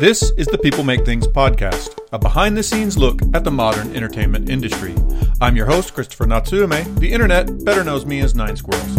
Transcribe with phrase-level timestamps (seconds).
[0.00, 3.94] This is the People Make Things podcast, a behind the scenes look at the modern
[3.94, 4.94] entertainment industry.
[5.42, 6.98] I'm your host, Christopher Natsuume.
[6.98, 8.96] The internet better knows me as Nine Squirrels.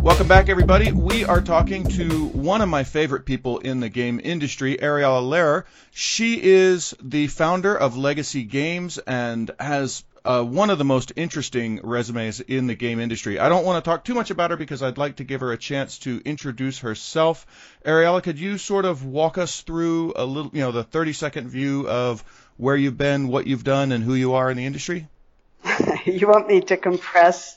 [0.00, 0.92] Welcome back, everybody.
[0.92, 5.64] We are talking to one of my favorite people in the game industry, Ariella Lehrer.
[5.90, 11.80] She is the founder of Legacy Games and has uh, one of the most interesting
[11.82, 13.38] resumes in the game industry.
[13.38, 15.52] I don't want to talk too much about her because I'd like to give her
[15.52, 17.46] a chance to introduce herself.
[17.82, 21.48] Ariella, could you sort of walk us through a little, you know, the 30 second
[21.48, 22.22] view of
[22.58, 25.08] where you've been, what you've done, and who you are in the industry?
[26.04, 27.56] you want me to compress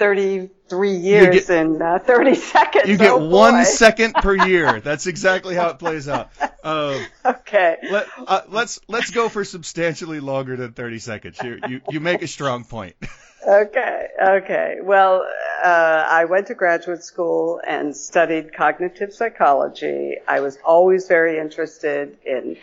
[0.00, 2.88] 33 years get, in uh, 30 seconds.
[2.88, 4.80] You get oh, one second per year.
[4.80, 6.30] That's exactly how it plays out.
[6.64, 7.76] Uh, okay.
[7.82, 11.38] Let, us uh, let's, let's go for substantially longer than 30 seconds.
[11.44, 12.96] You you, you make a strong point.
[13.46, 14.08] okay.
[14.20, 14.78] Okay.
[14.82, 15.28] Well,
[15.62, 20.16] uh, I went to graduate school and studied cognitive psychology.
[20.26, 22.56] I was always very interested in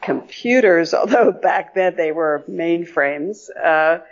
[0.00, 3.48] computers, although back then they were mainframes.
[3.60, 4.04] Uh,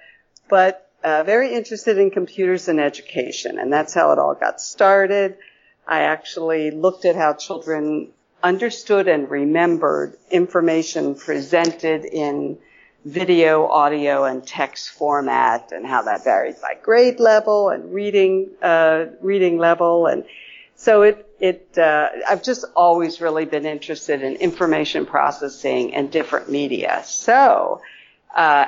[0.48, 5.36] but uh, very interested in computers and education, and that's how it all got started.
[5.86, 8.08] I actually looked at how children
[8.42, 12.58] understood and remembered information presented in
[13.04, 19.04] video, audio, and text format, and how that varied by grade level and reading uh,
[19.20, 20.24] reading level, and
[20.74, 26.48] so it it uh, I've just always really been interested in information processing and different
[26.50, 27.02] media.
[27.04, 27.82] So
[28.34, 28.66] uh,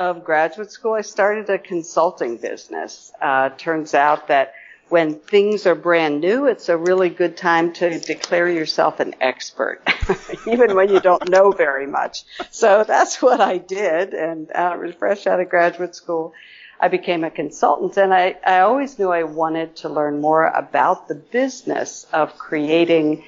[0.00, 3.12] of graduate school, I started a consulting business.
[3.20, 4.54] Uh, turns out that
[4.88, 9.82] when things are brand new, it's a really good time to declare yourself an expert,
[10.46, 12.24] even when you don't know very much.
[12.50, 16.32] So that's what I did, and uh, fresh out of graduate school,
[16.80, 21.08] I became a consultant, and I, I always knew I wanted to learn more about
[21.08, 23.22] the business of creating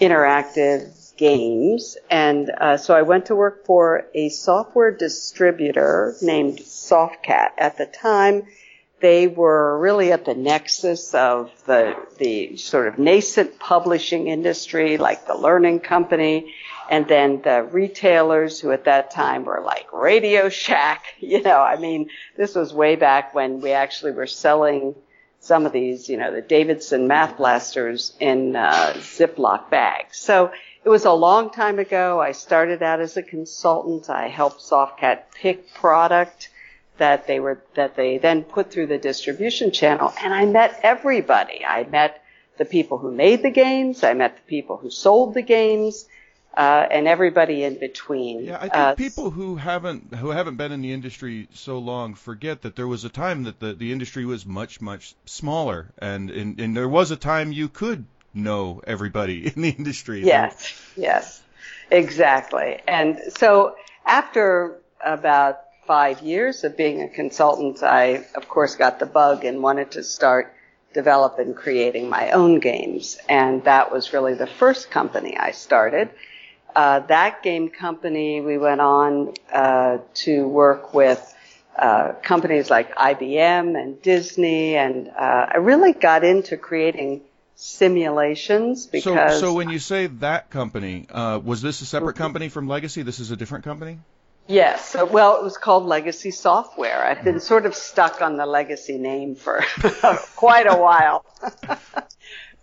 [0.00, 1.96] interactive games.
[2.10, 7.50] And uh, so I went to work for a software distributor named Softsel.
[7.58, 8.46] At the time,
[9.00, 15.26] they were really at the nexus of the the sort of nascent publishing industry, like
[15.26, 16.54] the Learning Company,
[16.88, 21.04] and then the retailers who at that time were like Radio Shack.
[21.20, 24.94] You know, I mean, this was way back when we actually were selling
[25.44, 30.16] some of these, you know, the Davidson math blasters in uh, Ziploc bags.
[30.16, 30.52] So
[30.84, 32.20] it was a long time ago.
[32.20, 34.08] I started out as a consultant.
[34.08, 36.50] I helped Softsel pick product
[36.98, 41.64] that they were that they then put through the distribution channel, and I met everybody.
[41.64, 42.22] I met
[42.56, 44.04] the people who made the games.
[44.04, 46.06] I met the people who sold the games.
[46.56, 48.44] Uh, and everybody in between.
[48.44, 52.14] Yeah, I think uh, people who haven't who haven't been in the industry so long
[52.14, 56.30] forget that there was a time that the, the industry was much much smaller, and,
[56.30, 60.24] and and there was a time you could know everybody in the industry.
[60.24, 61.42] Yes, yes,
[61.90, 62.80] exactly.
[62.86, 63.74] And so
[64.06, 69.62] after about five years of being a consultant, I of course got the bug and
[69.62, 70.54] wanted to start
[70.94, 73.18] developing creating my own games.
[73.28, 76.08] And that was really the first company I started.
[76.74, 81.34] Uh, that game company, we went on uh, to work with
[81.76, 87.22] uh, companies like IBM and Disney, and uh, I really got into creating
[87.56, 89.34] simulations because.
[89.34, 93.02] So, so when you say that company, uh, was this a separate company from Legacy?
[93.02, 93.98] This is a different company.
[94.46, 94.90] Yes.
[94.90, 97.02] So, well, it was called Legacy Software.
[97.04, 99.64] I've been sort of stuck on the Legacy name for
[100.36, 101.24] quite a while.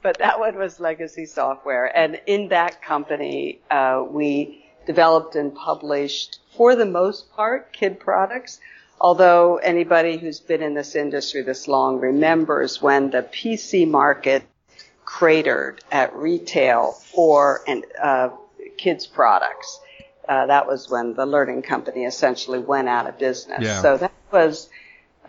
[0.01, 1.85] but that one was Legacy Software.
[1.95, 8.59] And in that company, uh, we developed and published, for the most part, kid products.
[8.99, 14.43] Although anybody who's been in this industry this long remembers when the PC market
[15.05, 18.29] cratered at retail for and uh,
[18.77, 19.79] kids products.
[20.27, 23.59] Uh, that was when the learning company essentially went out of business.
[23.61, 23.81] Yeah.
[23.81, 24.69] So that was,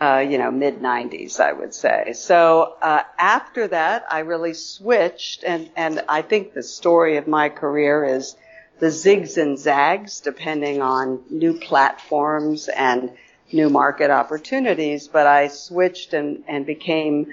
[0.00, 2.12] uh, you know, mid 90s, I would say.
[2.14, 7.49] So uh, after that, I really switched, and and I think the story of my
[7.49, 8.37] career is
[8.78, 13.12] the zigs and zags, depending on new platforms and
[13.52, 15.08] new market opportunities.
[15.08, 17.32] But I switched and and became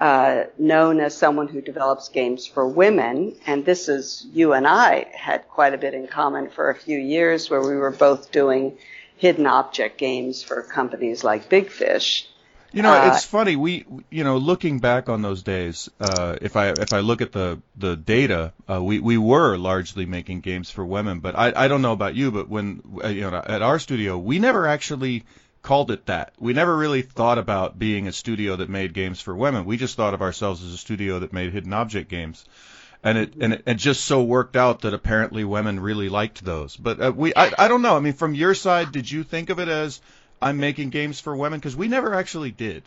[0.00, 5.06] uh, known as someone who develops games for women, and this is you and I
[5.14, 8.78] had quite a bit in common for a few years, where we were both doing
[9.16, 12.28] hidden object games for companies like Big Fish.
[12.72, 13.56] You know, uh, it's funny.
[13.56, 17.32] We, you know, looking back on those days, uh, if I if I look at
[17.32, 21.20] the the data, uh, we we were largely making games for women.
[21.20, 24.18] But I I don't know about you, but when uh, you know at our studio,
[24.18, 25.24] we never actually
[25.62, 26.34] called it that.
[26.38, 29.64] We never really thought about being a studio that made games for women.
[29.64, 32.44] We just thought of ourselves as a studio that made hidden object games.
[33.06, 36.76] And it and it, it just so worked out that apparently women really liked those.
[36.76, 37.96] But uh, we I, I don't know.
[37.96, 40.00] I mean, from your side, did you think of it as
[40.42, 41.60] I'm making games for women?
[41.60, 42.82] Because we never actually did.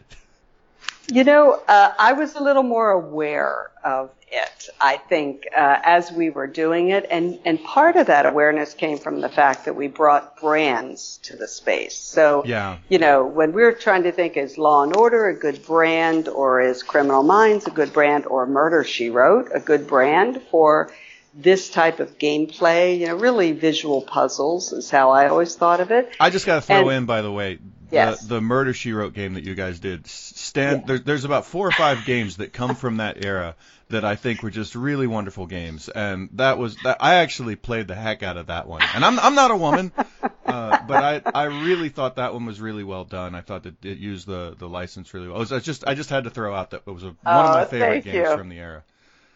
[1.11, 6.11] You know, uh, I was a little more aware of it, I think, uh, as
[6.11, 7.07] we were doing it.
[7.09, 11.35] And, and part of that awareness came from the fact that we brought brands to
[11.35, 11.95] the space.
[11.95, 12.77] So, yeah.
[12.89, 16.61] you know, when we're trying to think is Law and Order a good brand or
[16.61, 20.91] is Criminal Minds a good brand or Murder She Wrote a good brand for
[21.33, 25.91] this type of gameplay, you know, really visual puzzles is how I always thought of
[25.91, 26.11] it.
[26.19, 27.59] I just got to throw and, in, by the way,
[27.91, 28.21] Yes.
[28.21, 30.07] The, the Murder She Wrote game that you guys did.
[30.07, 30.85] Stand yeah.
[30.87, 33.55] there, there's about four or five games that come from that era
[33.89, 37.87] that I think were just really wonderful games, and that was that I actually played
[37.87, 38.81] the heck out of that one.
[38.93, 39.91] And I'm I'm not a woman,
[40.45, 43.33] uh, but I I really thought that one was really well done.
[43.35, 45.37] I thought that it used the the license really well.
[45.37, 47.17] It was, I just I just had to throw out that it was a, one
[47.25, 48.37] oh, of my favorite games you.
[48.37, 48.83] from the era.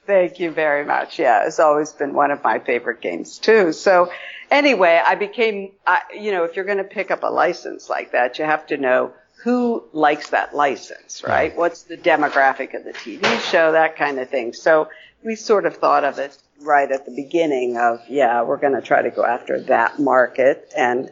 [0.05, 1.17] Thank you very much.
[1.17, 3.71] Yeah, it's always been one of my favorite games too.
[3.71, 4.11] So
[4.53, 8.11] anyway, I became, I, you know, if you're going to pick up a license like
[8.13, 9.13] that, you have to know
[9.43, 11.51] who likes that license, right?
[11.51, 11.57] Yeah.
[11.57, 14.53] What's the demographic of the TV show, that kind of thing.
[14.53, 14.89] So
[15.23, 18.81] we sort of thought of it right at the beginning of, yeah, we're going to
[18.81, 20.71] try to go after that market.
[20.77, 21.11] And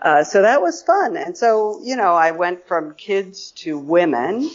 [0.00, 1.16] uh, so that was fun.
[1.16, 4.50] And so, you know, I went from kids to women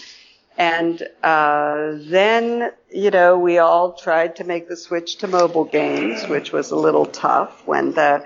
[0.60, 6.28] and uh, then, you know, we all tried to make the switch to mobile games,
[6.28, 8.26] which was a little tough when the,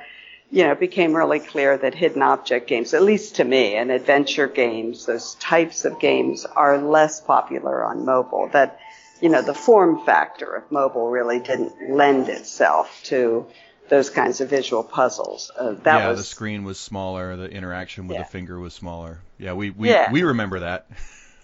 [0.49, 3.91] you know, it became really clear that hidden object games, at least to me, and
[3.91, 8.49] adventure games, those types of games are less popular on mobile.
[8.51, 8.79] That,
[9.21, 13.45] you know, the form factor of mobile really didn't lend itself to
[13.89, 15.51] those kinds of visual puzzles.
[15.55, 18.23] Uh, that yeah, was, the screen was smaller, the interaction with yeah.
[18.23, 19.19] the finger was smaller.
[19.37, 20.11] Yeah, we we yeah.
[20.11, 20.87] we remember that.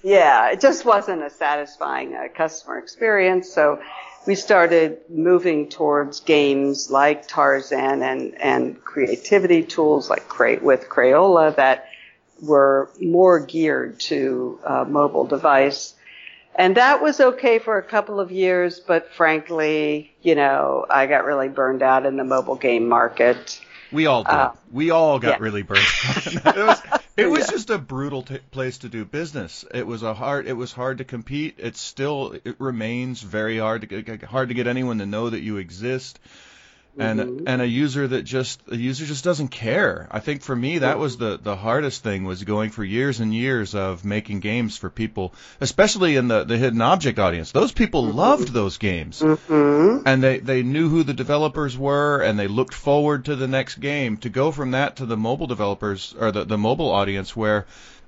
[0.03, 3.51] Yeah, it just wasn't a satisfying uh, customer experience.
[3.51, 3.81] So
[4.25, 11.55] we started moving towards games like Tarzan and, and creativity tools like Cray- with Crayola
[11.57, 11.87] that
[12.41, 15.95] were more geared to uh, mobile device.
[16.55, 21.25] And that was okay for a couple of years, but frankly, you know, I got
[21.25, 23.61] really burned out in the mobile game market.
[23.91, 24.31] We all did.
[24.31, 25.43] Uh, we all got yeah.
[25.43, 25.81] really burned.
[26.05, 26.81] it was
[27.17, 27.51] it was yeah.
[27.51, 29.65] just a brutal t- place to do business.
[29.73, 30.47] It was a hard.
[30.47, 31.55] It was hard to compete.
[31.57, 32.35] It still.
[32.43, 36.19] It remains very hard to get hard to get anyone to know that you exist
[36.97, 37.47] and mm-hmm.
[37.47, 40.07] and a user that just a user just doesn't care.
[40.11, 43.33] I think for me that was the the hardest thing was going for years and
[43.33, 47.51] years of making games for people, especially in the the hidden object audience.
[47.51, 48.17] Those people mm-hmm.
[48.17, 50.07] loved those games, mm-hmm.
[50.07, 53.75] and they they knew who the developers were, and they looked forward to the next
[53.75, 54.17] game.
[54.17, 57.65] To go from that to the mobile developers or the the mobile audience where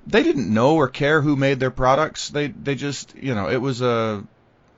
[0.07, 2.29] they didn't know or care who made their products.
[2.29, 4.23] They they just you know it was a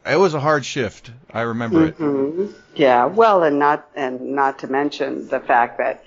[0.06, 1.12] it was a hard shift.
[1.32, 2.44] I remember mm-hmm.
[2.44, 2.50] it.
[2.76, 6.04] Yeah, well, and not and not to mention the fact that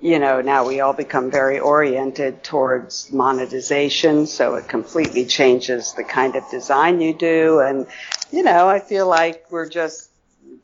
[0.00, 6.04] you know now we all become very oriented towards monetization, so it completely changes the
[6.04, 7.86] kind of design you do, and
[8.30, 10.10] you know I feel like we're just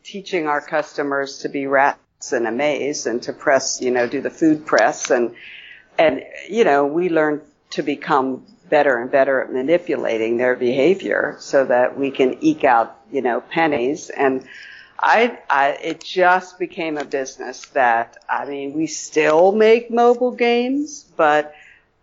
[0.03, 4.21] teaching our customers to be rats in a maze and to press, you know, do
[4.21, 5.35] the food press and
[5.99, 7.41] and you know we learn
[7.71, 12.99] to become better and better at manipulating their behavior so that we can eke out,
[13.13, 14.11] you know, pennies.
[14.11, 14.45] And
[14.99, 21.05] I, I, it just became a business that, I mean, we still make mobile games,
[21.17, 21.55] but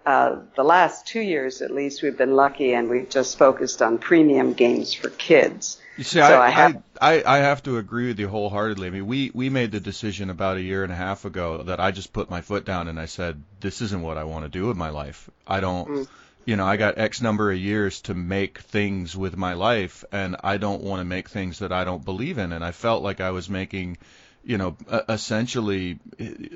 [0.06, 3.98] uh, the last two years at least, we've been lucky and we've just focused on
[3.98, 5.78] premium games for kids.
[5.98, 8.88] You see, so I, I, have, I, I have to agree with you wholeheartedly.
[8.88, 11.82] I mean, we, we made the decision about a year and a half ago that
[11.82, 14.50] I just put my foot down and I said, this isn't what I want to
[14.50, 15.30] do with my life.
[15.46, 16.08] I don't, mm
[16.46, 20.36] you know, I got X number of years to make things with my life, and
[20.44, 22.52] I don't want to make things that I don't believe in.
[22.52, 23.98] And I felt like I was making,
[24.44, 24.76] you know,
[25.08, 26.00] essentially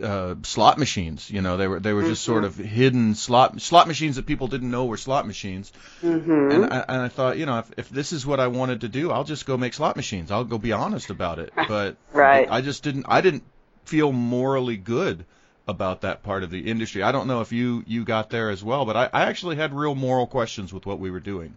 [0.02, 1.30] uh, slot machines.
[1.30, 2.32] You know, they were they were just mm-hmm.
[2.32, 5.72] sort of hidden slot slot machines that people didn't know were slot machines.
[6.02, 6.52] Mm-hmm.
[6.52, 8.90] And I, and I thought, you know, if, if this is what I wanted to
[8.90, 10.32] do, I'll just go make slot machines.
[10.32, 11.54] I'll go be honest about it.
[11.68, 12.48] But right.
[12.50, 13.06] I just didn't.
[13.10, 13.44] I didn't
[13.86, 15.26] feel morally good
[15.68, 17.02] about that part of the industry.
[17.02, 19.74] I don't know if you you got there as well, but I, I actually had
[19.74, 21.56] real moral questions with what we were doing.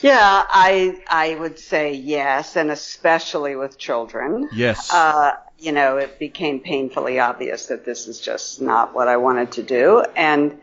[0.00, 4.48] Yeah, I I would say yes, and especially with children.
[4.54, 4.92] Yes.
[4.92, 9.52] Uh, you know, it became painfully obvious that this is just not what I wanted
[9.52, 10.60] to do, and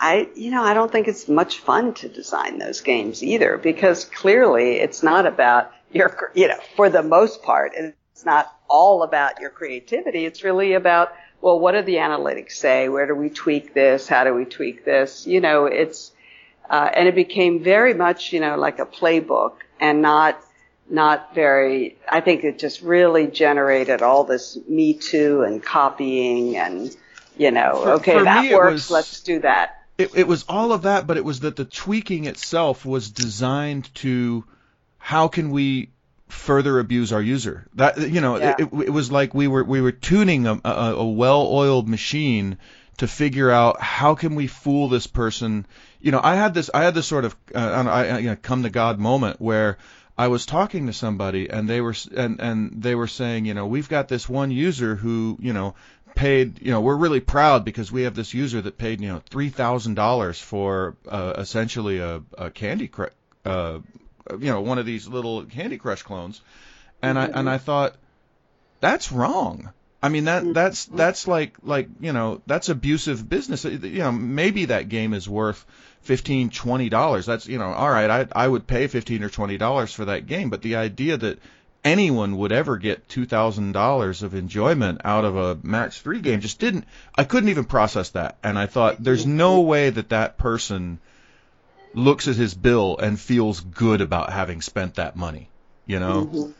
[0.00, 4.04] I, you know, I don't think it's much fun to design those games either, because
[4.04, 9.40] clearly it's not about your, you know, for the most part, it's not all about
[9.40, 10.24] your creativity.
[10.24, 12.88] It's really about well, what do the analytics say?
[12.88, 14.08] Where do we tweak this?
[14.08, 15.26] How do we tweak this?
[15.26, 16.12] You know, it's,
[16.68, 20.40] uh, and it became very much, you know, like a playbook and not,
[20.90, 26.94] not very, I think it just really generated all this Me Too and copying and,
[27.36, 29.74] you know, For- okay, for that works, was- let's do that.
[29.96, 33.92] It, it was all of that, but it was that the tweaking itself was designed
[33.96, 34.44] to
[34.98, 35.90] how can we
[36.28, 37.66] further abuse our user.
[37.74, 38.54] That you know, Yeah.
[38.58, 42.58] it, it was like we were we were tuning a, a, a well-oiled machine
[42.98, 45.66] to figure out how can we fool this person.
[46.00, 48.04] You know, I had this I had this sort of uh, I, don't know, I,
[48.06, 49.78] I- you know, come to God moment where
[50.16, 53.66] I was talking to somebody and they were and and they were saying, you know,
[53.66, 55.74] we've got this one user who, you know,
[56.16, 59.22] paid, you know, we're really proud because we have this user that paid, you know,
[59.30, 63.12] three thousand dollars for uh, essentially a, a Candy Crush,
[63.44, 63.78] uh,
[64.32, 66.40] you know, one of these little Candy Crush clones,
[67.02, 67.48] and I and mm-hmm.
[67.48, 67.96] I thought
[68.80, 69.70] that's wrong.
[70.02, 70.52] I mean that mm-hmm.
[70.52, 73.64] that's that's like like you know that's abusive business.
[73.64, 75.64] You know maybe that game is worth
[76.02, 77.26] fifteen twenty dollars.
[77.26, 78.10] That's you know all right.
[78.10, 81.40] I I would pay fifteen or twenty dollars for that game, but the idea that
[81.84, 86.40] anyone would ever get two thousand dollars of enjoyment out of a match three game
[86.40, 86.84] just didn't.
[87.16, 91.00] I couldn't even process that, and I thought there's no way that that person
[91.94, 95.48] looks at his bill and feels good about having spent that money.
[95.86, 96.52] You know.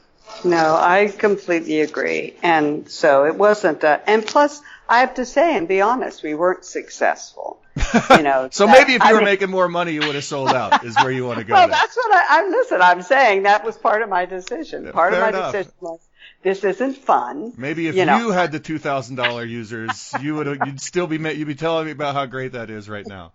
[0.44, 2.34] No, I completely agree.
[2.42, 6.34] And so it wasn't, uh, and plus, I have to say and be honest, we
[6.34, 7.60] weren't successful.
[8.10, 10.14] You know, So that- maybe if you I were mean- making more money, you would
[10.14, 10.84] have sold out.
[10.84, 11.54] Is where you want to go.
[11.54, 11.76] Well, there.
[11.76, 14.84] that's what I, I'm, listen, I'm saying that was part of my decision.
[14.84, 15.52] Yeah, part of my enough.
[15.52, 16.00] decision was,
[16.42, 17.52] this isn't fun.
[17.56, 21.16] Maybe if you you, had the two thousand dollar users, you would you'd still be
[21.16, 23.32] you'd be telling me about how great that is right now.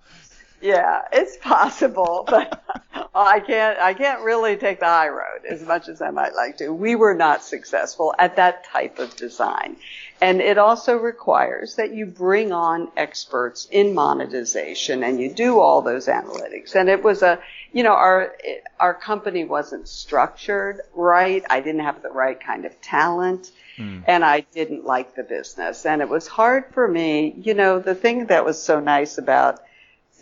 [0.64, 2.64] Yeah, it's possible, but
[3.14, 6.58] I can't, I can't really take the high road as much as I might like
[6.58, 6.70] to.
[6.70, 9.76] We were not successful at that type of design.
[10.22, 15.82] And it also requires that you bring on experts in monetization and you do all
[15.82, 16.76] those analytics.
[16.76, 17.40] And it was a,
[17.74, 18.34] you know, our,
[18.80, 21.44] our company wasn't structured right.
[21.50, 24.00] I didn't have the right kind of talent hmm.
[24.08, 25.86] and I didn't like the business.
[25.86, 29.60] And it was hard for me, you know, the thing that was so nice about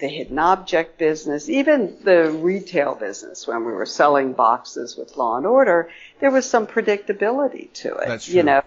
[0.01, 5.37] the hidden object business, even the retail business when we were selling boxes with Law
[5.37, 5.89] and Order,
[6.19, 8.07] there was some predictability to it.
[8.07, 8.35] That's true.
[8.35, 8.63] You know,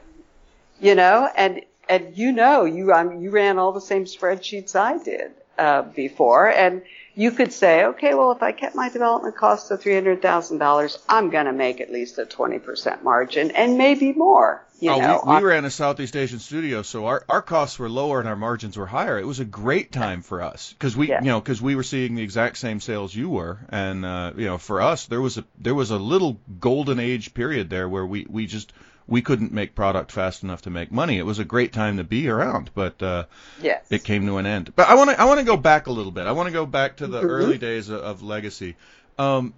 [0.80, 5.02] you know, and and you know, you um, you ran all the same spreadsheets I
[5.02, 6.82] did uh, before, and
[7.14, 10.58] you could say, okay, well, if I kept my development costs to three hundred thousand
[10.58, 14.64] dollars, I'm going to make at least a twenty percent margin, and maybe more.
[14.80, 17.88] You oh, know, we, we ran a Southeast Asian studio, so our, our costs were
[17.88, 19.18] lower and our margins were higher.
[19.18, 21.20] It was a great time for us because we, Yeah.
[21.20, 24.46] you know, because we were seeing the exact same sales you were, and uh, you
[24.46, 28.04] know, for us there was a there was a little golden age period there where
[28.04, 28.72] we we just
[29.06, 31.18] we couldn't make product fast enough to make money.
[31.18, 33.24] It was a great time to be around, but uh,
[33.60, 33.84] yes.
[33.90, 34.72] it came to an end.
[34.74, 36.26] But I want to I want to go back a little bit.
[36.26, 37.28] I want to go back to the Mhm.
[37.28, 38.76] early days of, of Legacy.
[39.18, 39.54] Um,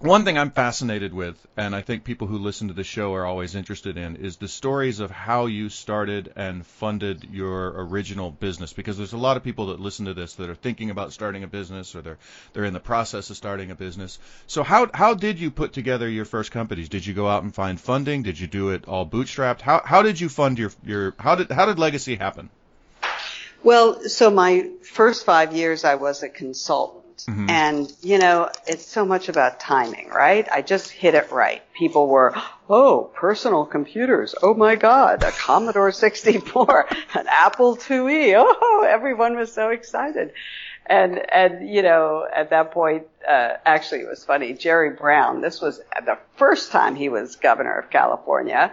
[0.00, 3.26] one thing I'm fascinated with, and I think people who listen to the show are
[3.26, 8.72] always interested in, is the stories of how you started and funded your original business.
[8.72, 11.44] Because there's a lot of people that listen to this that are thinking about starting
[11.44, 12.18] a business or they're
[12.54, 14.18] they're in the process of starting a business.
[14.46, 16.88] So how how did you put together your first companies?
[16.88, 18.22] Did you go out and find funding?
[18.22, 19.60] Did you do it all bootstrapped?
[19.60, 22.48] How how did you fund your your how did how did Legacy happen?
[23.62, 26.99] Well, so my first five years I was a consultant.
[27.26, 27.50] Mhm.
[27.50, 30.48] And, you know, it's so much about timing, right?
[30.50, 31.62] I just hit it right.
[31.74, 32.34] People were,
[32.68, 34.34] oh, personal computers.
[34.42, 38.34] Oh my God, a Commodore 64, an Apple IIe.
[38.36, 40.32] Oh, everyone was so excited.
[40.86, 44.54] And, and, you know, at that point, uh, actually it was funny.
[44.54, 48.72] Jerry Brown, this was the first time he was governor of California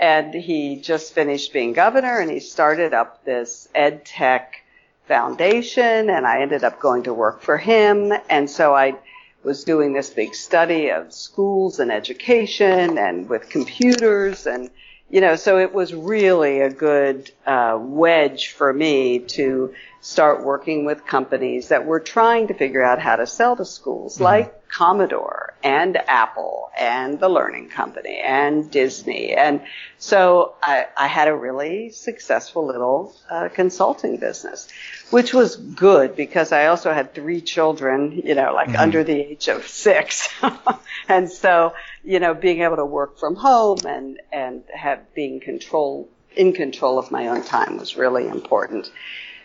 [0.00, 4.61] and he just finished being governor and he started up this ed tech
[5.06, 8.12] foundation and I ended up going to work for him.
[8.28, 8.96] And so I
[9.42, 14.70] was doing this big study of schools and education and with computers and
[15.10, 20.84] you know so it was really a good uh, wedge for me to start working
[20.84, 25.52] with companies that were trying to figure out how to sell to schools like Commodore
[25.62, 29.34] and Apple and the Learning Company and Disney.
[29.34, 29.60] And
[29.98, 34.68] so I, I had a really successful little uh, consulting business,
[35.10, 39.48] which was good because I also had three children, you know, like under the age
[39.48, 40.28] of six.
[41.08, 46.08] and so, you know, being able to work from home and, and have being control,
[46.34, 48.90] in control of my own time was really important.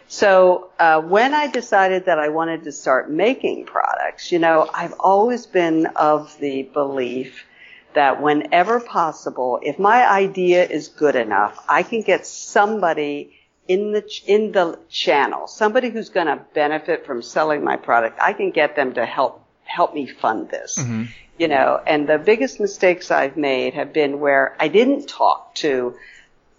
[0.07, 4.93] So uh, when I decided that I wanted to start making products, you know, I've
[4.99, 7.45] always been of the belief
[7.93, 13.33] that whenever possible, if my idea is good enough, I can get somebody
[13.67, 18.33] in the in the channel, somebody who's going to benefit from selling my product, I
[18.33, 20.77] can get them to help help me fund this.
[20.77, 21.03] Mm-hmm.
[21.37, 25.95] You know, and the biggest mistakes I've made have been where I didn't talk to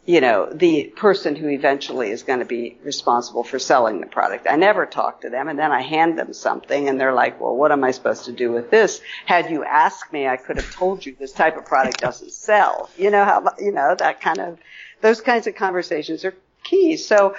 [0.08, 4.46] you know, the person who eventually is going to be responsible for selling the product.
[4.48, 7.54] I never talk to them and then I hand them something and they're like, well,
[7.54, 9.02] what am I supposed to do with this?
[9.26, 12.88] Had you asked me, I could have told you this type of product doesn't sell.
[12.96, 14.58] You know how, you know, that kind of,
[15.02, 16.34] those kinds of conversations are
[16.64, 16.96] key.
[16.96, 17.36] So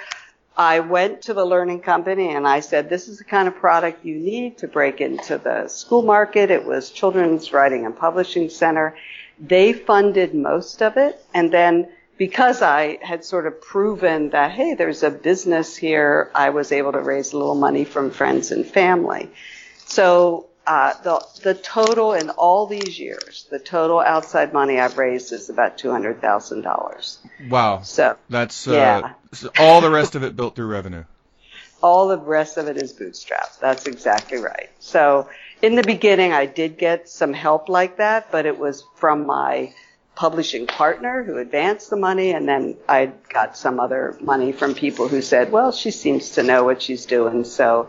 [0.56, 4.04] I went to the learning company and I said, this is the kind of product
[4.04, 6.52] you need to break into the school market.
[6.52, 8.94] It was Children's Writing and Publishing Center.
[9.40, 11.88] They funded most of it and then
[12.20, 16.92] because I had sort of proven that, hey, there's a business here, I was able
[16.92, 19.30] to raise a little money from friends and family.
[19.86, 25.32] So uh, the the total in all these years, the total outside money I've raised
[25.32, 27.20] is about two hundred thousand dollars.
[27.48, 27.80] Wow.
[27.84, 29.48] So that's uh, yeah.
[29.58, 31.04] all the rest of it built through revenue.
[31.82, 33.58] All the rest of it is bootstrapped.
[33.58, 34.68] That's exactly right.
[34.80, 35.30] So
[35.62, 39.72] in the beginning, I did get some help like that, but it was from my
[40.14, 45.08] publishing partner who advanced the money, and then I got some other money from people
[45.08, 47.88] who said, well, she seems to know what she's doing, so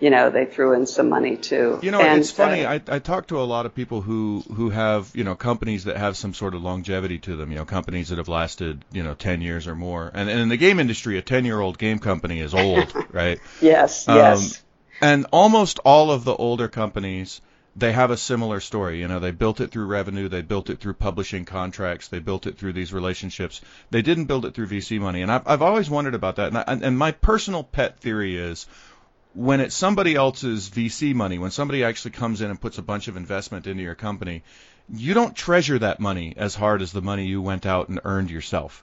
[0.00, 1.78] you know they threw in some money too.
[1.82, 2.64] You know, and, it's funny.
[2.64, 5.84] Uh, I I talk to a lot of people who who have you know companies
[5.84, 7.50] that have some sort of longevity to them.
[7.50, 10.10] You know, companies that have lasted you know ten years or more.
[10.12, 13.40] And, and in the game industry, a ten year old game company is old, right?
[13.60, 14.08] Yes.
[14.08, 14.62] Um, yes.
[15.00, 17.40] And almost all of the older companies
[17.78, 19.00] they have a similar story.
[19.00, 22.46] You know, they built it through revenue, they built it through publishing contracts, they built
[22.46, 23.60] it through these relationships.
[23.90, 26.48] They didn't build it through VC money, and I've I've always wondered about that.
[26.48, 28.66] And, I, and my personal pet theory is
[29.34, 33.06] when it's somebody else's VC money, when somebody actually comes in and puts a bunch
[33.06, 34.42] of investment into your company,
[34.92, 38.30] you don't treasure that money as hard as the money you went out and earned
[38.30, 38.82] yourself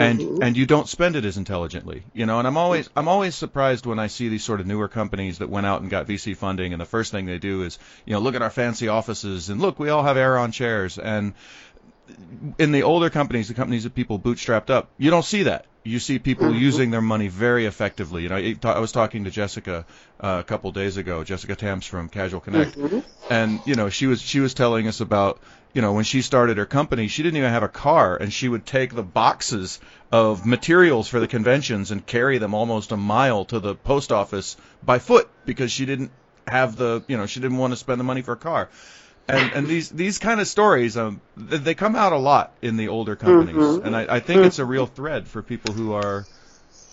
[0.00, 0.42] and mm-hmm.
[0.42, 3.86] and you don't spend it as intelligently you know and i'm always i'm always surprised
[3.86, 6.72] when i see these sort of newer companies that went out and got vc funding
[6.72, 9.60] and the first thing they do is you know look at our fancy offices and
[9.60, 11.32] look we all have Aeron chairs and
[12.58, 15.98] in the older companies the companies that people bootstrapped up you don't see that you
[15.98, 16.58] see people mm-hmm.
[16.58, 18.22] using their money very effectively.
[18.22, 19.84] You know, I, was talking to Jessica
[20.18, 23.00] uh, a couple days ago, Jessica Tams from Casual Connect, mm-hmm.
[23.30, 25.40] and you know, she was she was telling us about
[25.74, 28.48] you know, when she started her company, she didn't even have a car, and she
[28.48, 29.80] would take the boxes
[30.12, 34.56] of materials for the conventions and carry them almost a mile to the post office
[34.84, 36.12] by foot because she didn't
[36.46, 38.68] have the, you know, she didn't want to spend the money for a car.
[39.26, 42.88] And and these these kind of stories, um, they come out a lot in the
[42.88, 43.86] older companies, mm-hmm.
[43.86, 46.26] and I, I think it's a real thread for people who are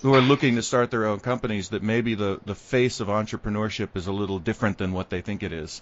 [0.01, 3.89] who are looking to start their own companies that maybe the the face of entrepreneurship
[3.95, 5.81] is a little different than what they think it is.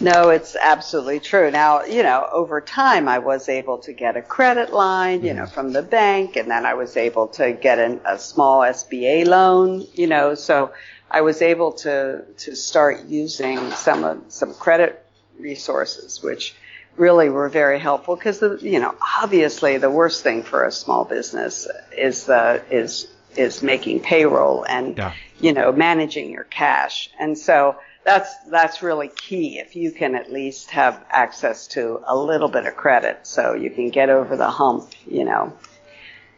[0.00, 1.50] No, it's absolutely true.
[1.50, 5.42] Now, you know, over time I was able to get a credit line, you know,
[5.42, 5.52] mm-hmm.
[5.52, 9.86] from the bank, and then I was able to get an, a small SBA loan,
[9.94, 10.72] you know, so
[11.10, 15.04] I was able to, to start using some of, some credit
[15.38, 16.54] resources, which
[16.96, 21.04] really were very helpful because the, you know, obviously the worst thing for a small
[21.04, 25.12] business is the, is, is making payroll and, yeah.
[25.40, 27.10] you know, managing your cash.
[27.18, 29.58] And so, that's that's really key.
[29.58, 33.70] If you can at least have access to a little bit of credit so you
[33.70, 35.52] can get over the hump you know.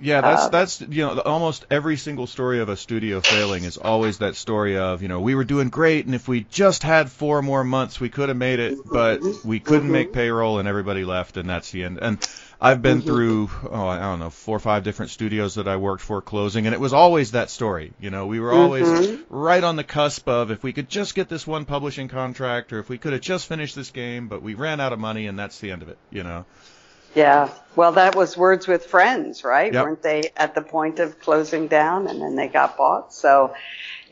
[0.00, 3.76] Yeah that's uh, that's you know almost every single story of a studio failing is
[3.76, 7.08] always that story of you know we were doing great and if we just had
[7.08, 9.92] four more months we could have made it but we couldn't mm-hmm.
[9.92, 11.98] make payroll and everybody left and that's the end.
[12.02, 12.18] And
[12.64, 13.08] I've been mm-hmm.
[13.08, 16.66] through, oh, I don't know, four or five different studios that I worked for closing,
[16.66, 17.92] and it was always that story.
[18.00, 19.34] You know, we were always mm-hmm.
[19.34, 22.78] right on the cusp of if we could just get this one publishing contract, or
[22.78, 25.36] if we could have just finished this game, but we ran out of money, and
[25.36, 25.98] that's the end of it.
[26.10, 26.44] You know.
[27.16, 27.50] Yeah.
[27.74, 29.72] Well, that was Words with Friends, right?
[29.72, 29.84] Yep.
[29.84, 33.12] Weren't they at the point of closing down, and then they got bought?
[33.12, 33.54] So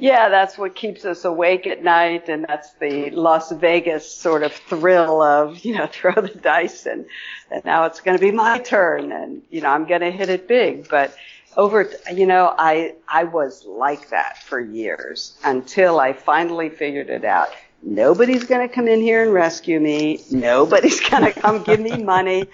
[0.01, 4.53] yeah, that's what keeps us awake at night, and that's the Las Vegas sort of
[4.53, 7.05] thrill of, you know, throw the dice and,
[7.51, 10.29] and now it's going to be my turn, and you know, I'm going to hit
[10.29, 10.89] it big.
[10.89, 11.15] But
[11.57, 17.25] over, you know, I I was like that for years until I finally figured it
[17.25, 17.51] out.
[17.83, 20.21] Nobody's going to come in here and rescue me.
[20.31, 22.45] Nobody's going to come give me money.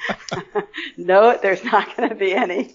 [0.97, 2.75] no, there's not going to be any,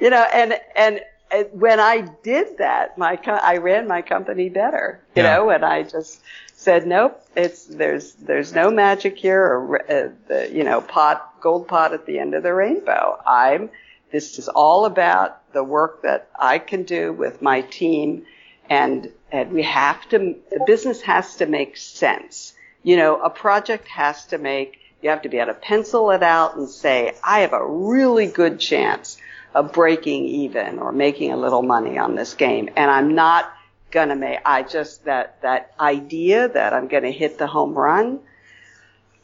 [0.00, 1.00] you know, and, and
[1.42, 5.36] when I did that, my co- I ran my company better, you yeah.
[5.36, 6.22] know, and I just
[6.54, 11.68] said, nope, it's there's there's no magic here or uh, the you know pot gold
[11.68, 13.20] pot at the end of the rainbow.
[13.26, 13.70] I'm
[14.10, 18.26] this is all about the work that I can do with my team,
[18.70, 22.54] and and we have to the business has to make sense.
[22.82, 26.22] You know, a project has to make you have to be able to pencil it
[26.22, 29.18] out and say, I have a really good chance
[29.54, 32.70] of breaking even or making a little money on this game.
[32.76, 33.52] And I'm not
[33.90, 38.20] gonna make, I just, that, that idea that I'm gonna hit the home run,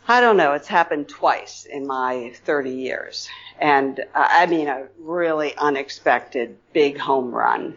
[0.06, 3.28] I don't know, it's happened twice in my 30 years.
[3.60, 7.76] And uh, I mean, a really unexpected big home run.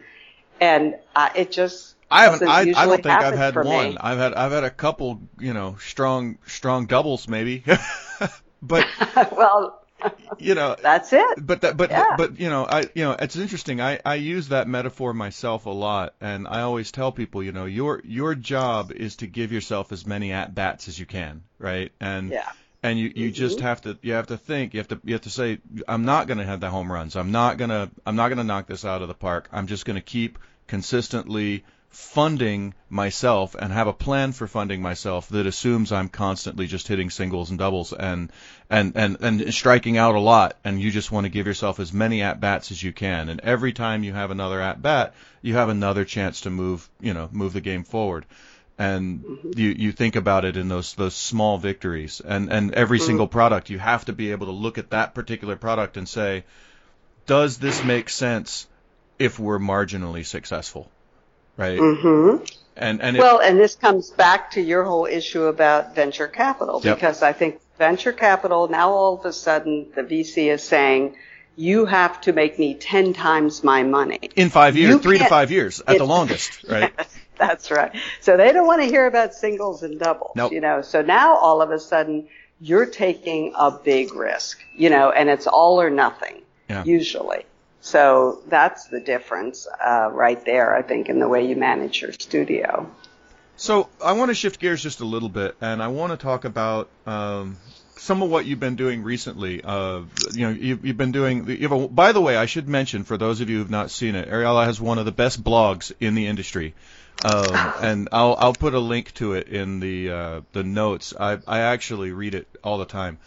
[0.62, 2.48] And uh, it just, I haven't.
[2.48, 3.66] I, I don't think I've had one.
[3.66, 3.98] me.
[4.00, 4.34] I've had.
[4.36, 5.20] I've had a couple.
[5.39, 7.63] You know, strong, strong doubles maybe.
[8.62, 8.86] but
[9.32, 9.83] well,
[10.38, 11.46] you know, that's it.
[11.46, 11.78] but that.
[11.78, 12.16] But Yeah.
[12.18, 13.82] but you know, I you know, it's interesting.
[13.82, 17.66] I I use that metaphor myself a lot, and I always tell people, you know,
[17.66, 21.92] your your job is to give yourself as many at bats as you can, right?
[22.00, 22.50] And Yeah.
[22.82, 23.68] and you, you just mm-hmm.
[23.68, 26.28] have to you have to think you have to you have to say I'm not
[26.28, 28.68] going to have the home runs I'm not going to I'm not going to knock
[28.68, 30.38] this out of the park I'm just going to keep
[30.68, 36.88] consistently funding myself and have a plan for funding myself that assumes I'm constantly just
[36.88, 38.32] hitting singles and doubles and
[38.74, 41.94] and and and striking out a lot and you just want to give yourself as
[41.94, 43.30] many at bats as you can.
[43.30, 47.14] And every time you have another at bat you have another chance to move you
[47.14, 48.26] know move the game forward.
[48.80, 49.24] And
[49.56, 52.20] you you think about it in those those small victories.
[52.20, 55.56] And and every single product you have to be able to look at that particular
[55.56, 56.44] product and say
[57.28, 58.68] does this make sense
[59.20, 60.90] if we're marginally successful?
[61.58, 61.78] Right?
[61.80, 62.38] Hmm
[62.76, 66.82] and and it, Well, and this comes back to your whole issue about venture capital
[66.84, 66.96] Yep.
[66.98, 71.16] because I think venture capital now all of a sudden the VC is saying
[71.56, 74.20] you have to make me 10 times my money.
[74.36, 76.94] in 5 years you 3 to 5 years at the longest right
[77.36, 77.92] That's right.
[78.22, 80.52] So they don't want to hear about singles and doubles, Nope.
[80.52, 80.82] you know.
[80.84, 82.28] So now all of a sudden
[82.62, 86.84] you're taking a big risk, you know, and it's all or nothing Yeah.
[86.86, 87.46] usually.
[87.82, 92.14] So that's the difference uh, right there, I think, in the way you manage your
[92.14, 92.90] studio.
[93.63, 96.43] So I want to shift gears just a little bit, and I want to talk
[96.43, 97.56] about um,
[97.95, 99.63] some of what you've been doing recently.
[99.63, 100.02] Uh,
[100.34, 101.47] you know, you've, you've been doing.
[101.47, 103.89] You have a, by the way, I should mention for those of you who've not
[103.89, 106.76] seen it, Ariella has one of the best blogs in the industry,
[107.23, 111.13] um, and I'll I'll put a link to it in the uh, the notes.
[111.17, 113.17] I I actually read it all the time.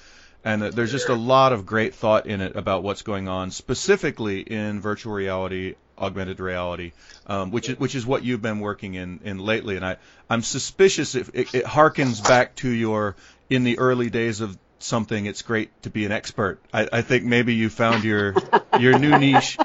[0.44, 3.51] And uh, there's just a lot of great thought in it about what's going on,
[3.51, 6.93] specifically in virtual reality, augmented reality,
[7.27, 9.77] um, which is which is what you've been working in in lately.
[9.77, 9.97] And I
[10.29, 13.17] I'm suspicious if it, it harkens back to your
[13.49, 15.27] in the early days of something.
[15.27, 16.61] It's great to be an expert.
[16.73, 18.35] I, I think maybe you found your
[18.79, 19.59] your new niche.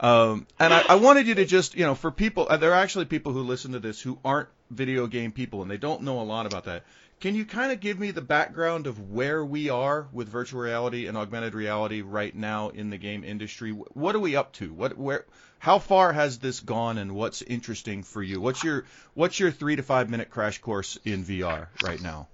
[0.00, 2.82] Um, and I, I wanted you to just, you know, for people, uh, there are
[2.82, 6.20] actually people who listen to this who aren't video game people and they don't know
[6.20, 6.84] a lot about that.
[7.20, 11.06] Can you kind of give me the background of where we are with virtual reality
[11.06, 13.72] and augmented reality right now in the game industry?
[13.72, 14.72] What are we up to?
[14.72, 15.26] What, where,
[15.58, 18.40] how far has this gone, and what's interesting for you?
[18.40, 22.28] What's your, what's your three to five minute crash course in VR right now?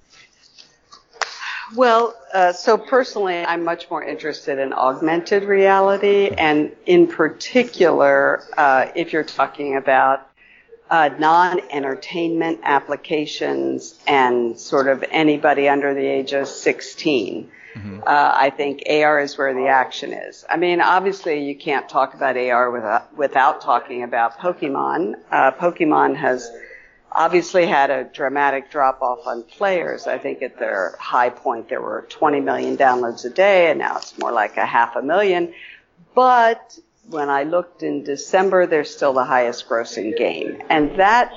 [1.74, 8.86] Well, uh, so personally, I'm much more interested in augmented reality, and in particular, uh,
[8.94, 10.30] if you're talking about
[10.90, 17.50] uh, non-entertainment applications and sort of anybody under the age of 16.
[18.06, 20.46] Uh, I think AR is where the action is.
[20.48, 25.16] I mean, obviously, you can't talk about AR without, without talking about Pokemon.
[25.30, 26.50] Uh, Pokemon has
[27.12, 30.06] obviously had a dramatic drop off on players.
[30.06, 33.96] I think at their high point there were 20 million downloads a day and now
[33.96, 35.52] it's more like a half a million.
[36.14, 40.62] But when I looked in December, they're still the highest grossing game.
[40.68, 41.32] And that,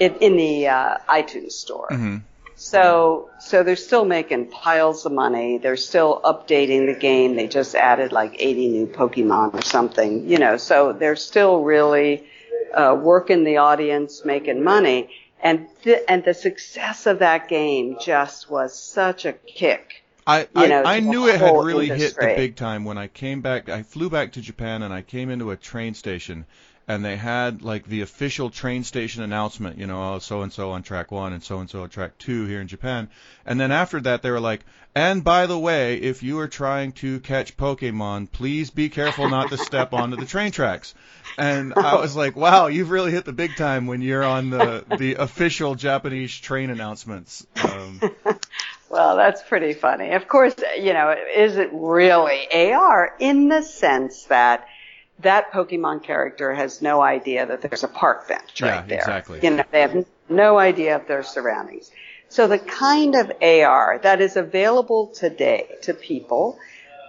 [0.00, 1.88] it, in the uh, iTunes store.
[2.54, 5.58] So, so they're still making piles of money.
[5.58, 7.34] They're still updating the game.
[7.34, 12.24] They just added like 80 new Pokemon or something, you know, so they're still really,
[12.74, 15.10] uh, working the audience, making money.
[15.40, 20.01] And, th- and the success of that game just was such a kick.
[20.26, 23.08] I, you know, I, I knew it had really hit the big time when I
[23.08, 23.68] came back.
[23.68, 26.46] I flew back to Japan and I came into a train station
[26.88, 30.72] and they had like the official train station announcement, you know, oh, so and so
[30.72, 33.08] on track one and so and so on track two here in Japan.
[33.46, 34.64] And then after that, they were like,
[34.94, 39.50] and by the way, if you are trying to catch Pokemon, please be careful not
[39.50, 40.94] to step onto the train tracks.
[41.38, 44.84] And I was like, wow, you've really hit the big time when you're on the,
[44.98, 47.46] the official Japanese train announcements.
[47.64, 48.00] Um,
[48.92, 50.10] Well, that's pretty funny.
[50.10, 54.66] Of course, you know, is it really AR in the sense that
[55.22, 58.98] that Pokemon character has no idea that there's a park bench Yeah, right there.
[58.98, 59.40] exactly.
[59.42, 61.90] You know, they have no idea of their surroundings.
[62.28, 66.58] So the kind of AR that is available today to people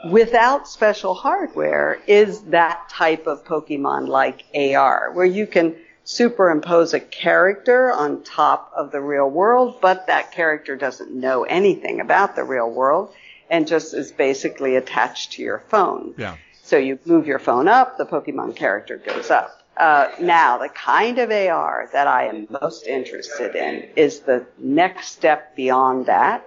[0.09, 6.99] without special hardware is that type of Pokemon like AR, where you can superimpose a
[6.99, 12.43] character on top of the real world, but that character doesn't know anything about the
[12.43, 13.13] real world
[13.49, 16.13] and just is basically attached to your phone.
[16.17, 16.35] yeah.
[16.63, 19.61] So you move your phone up, the Pokemon character goes up.
[19.75, 25.09] Uh, now, the kind of AR that I am most interested in is the next
[25.09, 26.45] step beyond that,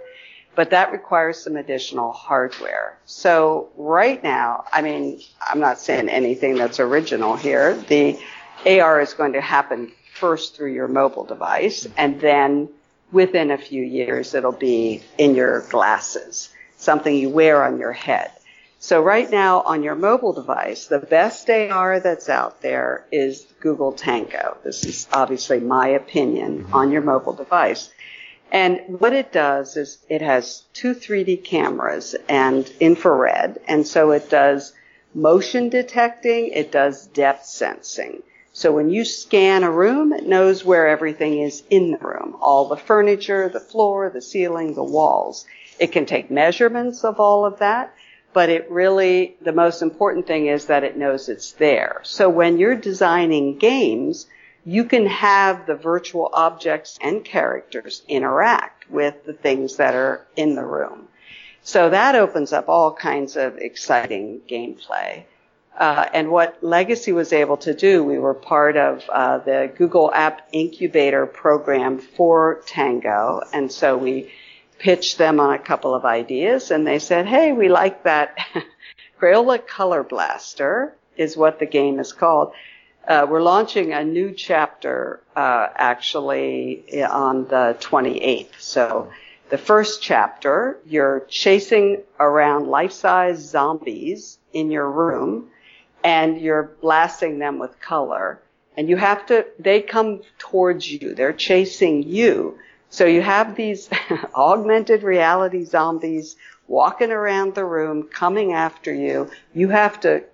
[0.55, 2.97] but that requires some additional hardware.
[3.05, 7.75] So right now, I mean, I'm not saying anything that's original here.
[7.75, 8.19] The
[8.65, 12.71] AR is going to happen first through your mobile device, and then
[13.13, 16.49] within a few years, it'll be in your glasses,
[16.79, 18.31] something you wear on your head.
[18.79, 23.93] So right now on your mobile device, the best AR that's out there is Google
[23.93, 24.59] Tango.
[24.65, 26.75] This is obviously my opinion mm-hmm.
[26.75, 27.91] on your mobile device.
[28.53, 33.59] And what it does is it has two 3D cameras and infrared.
[33.67, 34.73] And so it does
[35.15, 36.49] motion detecting.
[36.49, 38.23] It does depth sensing.
[38.53, 42.37] So when you scan a room, it knows where everything is in the room.
[42.41, 45.47] All the furniture, the floor, the ceiling, the walls.
[45.79, 47.95] It can take measurements of all of that
[48.37, 52.03] but it really, the most important thing is that it knows it's there.
[52.03, 54.27] So when you're designing games,
[54.62, 60.55] you can have the virtual objects and characters interact with the things that are in
[60.55, 61.09] the room.
[61.62, 65.25] So that opens up all kinds of exciting gameplay.
[65.75, 70.12] Uh, and what Legacy was able to do, we were part of uh, the Google
[70.12, 74.31] App Incubator program for Tango, and so we
[74.79, 78.37] pitched them on a couple of ideas and they said, hey, we like that.
[79.21, 82.53] Crayola Color Blaster is what the game is called.
[83.07, 88.59] Uh, we're launching a new chapter uh, actually on the 28th.
[88.59, 89.11] So
[89.49, 95.51] the first chapter, you're chasing around life-size zombies in your room
[96.03, 98.41] and you're blasting them with color.
[98.77, 101.15] And you have to, they come towards you.
[101.15, 102.59] They're chasing you.
[102.90, 103.88] So you have these
[104.35, 106.37] augmented reality zombies
[106.68, 109.31] walking around the room, coming after you.
[109.55, 110.25] You have to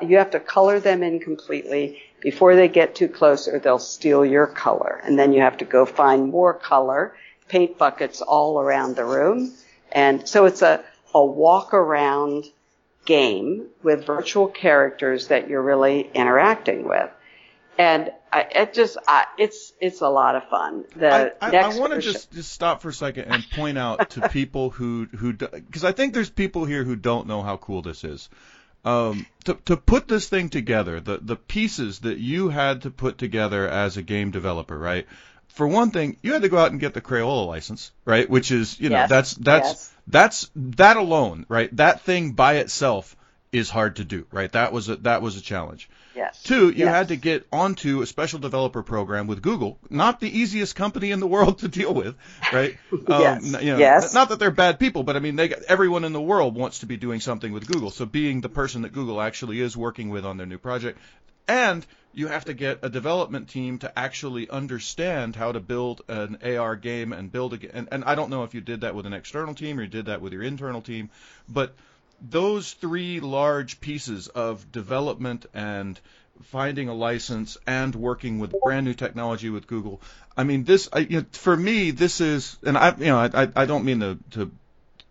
[0.00, 4.24] you have to color them in completely before they get too close, or they'll steal
[4.24, 5.00] your color.
[5.04, 7.14] And then you have to go find more color,
[7.48, 9.52] paint buckets all around the room,
[9.92, 10.82] and so it's a
[11.14, 12.44] a walk around
[13.06, 17.10] game with virtual characters that you're really interacting with
[17.78, 20.84] and I, it just I, it's it's a lot of fun.
[20.94, 24.10] The I, I, I want to just just stop for a second and point out
[24.10, 27.82] to people who who because I think there's people here who don't know how cool
[27.82, 28.28] this is.
[28.84, 33.18] Um, to to put this thing together, the the pieces that you had to put
[33.18, 35.06] together as a game developer, right?
[35.48, 38.28] For one thing, you had to go out and get the Crayola license, right?
[38.28, 39.10] Which is you know yes.
[39.10, 39.94] that's that's yes.
[40.06, 41.74] that's that alone, right?
[41.76, 43.16] That thing by itself
[43.52, 44.52] is hard to do, right?
[44.52, 45.88] That was a that was a challenge.
[46.16, 46.42] Yes.
[46.42, 46.94] Two, you yes.
[46.94, 51.20] had to get onto a special developer program with Google, not the easiest company in
[51.20, 52.16] the world to deal with,
[52.50, 52.78] right?
[53.08, 53.54] yes.
[53.54, 54.14] Um, you know, yes.
[54.14, 56.78] Not that they're bad people, but I mean, they got, everyone in the world wants
[56.78, 57.90] to be doing something with Google.
[57.90, 60.98] So being the person that Google actually is working with on their new project,
[61.46, 66.38] and you have to get a development team to actually understand how to build an
[66.42, 69.04] AR game and build a and, and I don't know if you did that with
[69.04, 71.10] an external team or you did that with your internal team,
[71.46, 71.74] but
[72.20, 75.98] those three large pieces of development and
[76.42, 80.00] finding a license and working with brand new technology with Google.
[80.36, 83.48] I mean, this I, you know, for me, this is, and I, you know, I,
[83.54, 84.50] I don't mean to, to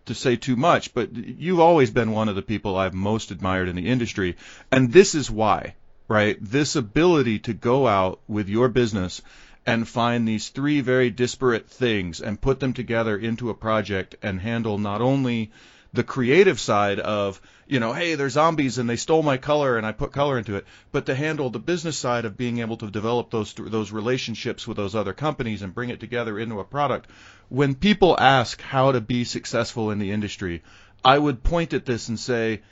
[0.06, 3.68] to say too much, but you've always been one of the people I've most admired
[3.68, 4.36] in the industry,
[4.70, 5.74] and this is why,
[6.06, 6.36] right?
[6.40, 9.20] This ability to go out with your business
[9.66, 14.40] and find these three very disparate things and put them together into a project and
[14.40, 15.50] handle not only
[15.96, 19.84] the creative side of, you know, hey, they're zombies and they stole my color and
[19.84, 22.90] I put color into it, but to handle the business side of being able to
[22.90, 27.10] develop those those relationships with those other companies and bring it together into a product.
[27.48, 30.62] When people ask how to be successful in the industry,
[31.04, 32.62] I would point at this and say,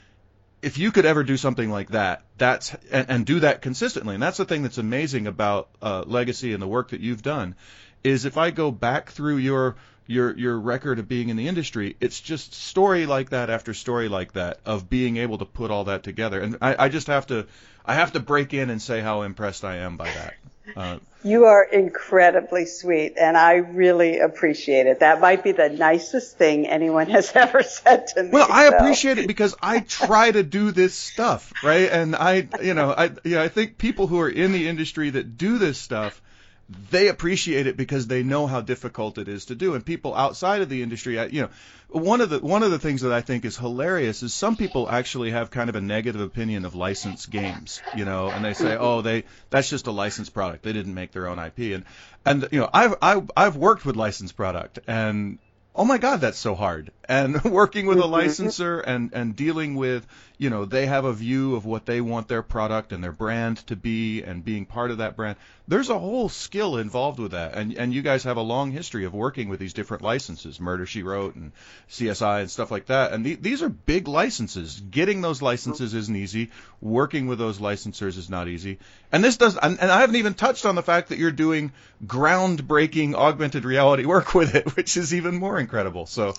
[0.61, 4.23] if you could ever do something like that, that's and, and do that consistently, and
[4.23, 7.55] that's the thing that's amazing about uh, Legacy and the work that you've done,
[8.03, 9.75] is if I go back through your
[10.07, 14.07] your your record of being in the industry, it's just story like that after story
[14.07, 16.39] like that of being able to put all that together.
[16.39, 17.47] And I, I just have to
[17.85, 20.33] I have to break in and say how impressed I am by that.
[20.75, 24.99] Uh, you are incredibly sweet, and I really appreciate it.
[24.99, 28.29] That might be the nicest thing anyone has ever said to me.
[28.29, 28.77] Well, I so.
[28.77, 31.89] appreciate it because I try to do this stuff, right?
[31.91, 35.11] And I, you know, I, you know, I think people who are in the industry
[35.11, 36.21] that do this stuff
[36.69, 39.75] they appreciate it because they know how difficult it is to do.
[39.75, 41.49] And people outside of the industry, you know,
[41.89, 44.89] one of the one of the things that I think is hilarious is some people
[44.89, 48.75] actually have kind of a negative opinion of licensed games, you know, and they say,
[48.79, 50.63] oh, they that's just a licensed product.
[50.63, 51.59] They didn't make their own IP.
[51.75, 51.85] And
[52.25, 55.39] and you know, I've I've, I've worked with licensed product and
[55.75, 56.91] oh my God, that's so hard.
[57.07, 58.07] And working with a Mm-hmm.
[58.07, 62.27] licensor and, and dealing with, you know, they have a view of what they want
[62.27, 65.37] their product and their brand to be and being part of that brand.
[65.67, 67.55] There's a whole skill involved with that.
[67.55, 70.85] And, and you guys have a long history of working with these different licenses, Murder
[70.85, 71.53] She Wrote and
[71.89, 73.13] CSI and stuff like that.
[73.13, 74.79] And the, these are big licenses.
[74.79, 76.51] Getting those licenses isn't easy.
[76.81, 78.77] Working with those licensors is not easy.
[79.11, 81.71] And this does, and, and I haven't even touched on the fact that you're doing
[82.05, 86.05] groundbreaking augmented reality work with it, which is even more incredible.
[86.05, 86.33] So,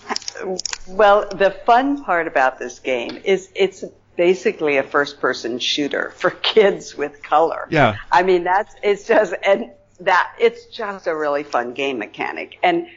[0.87, 3.83] Well, the fun part about this game is it's
[4.17, 7.67] basically a first person shooter for kids with color.
[7.69, 7.95] Yeah.
[8.11, 12.57] I mean, that's, it's just, and that, it's just a really fun game mechanic.
[12.63, 12.87] And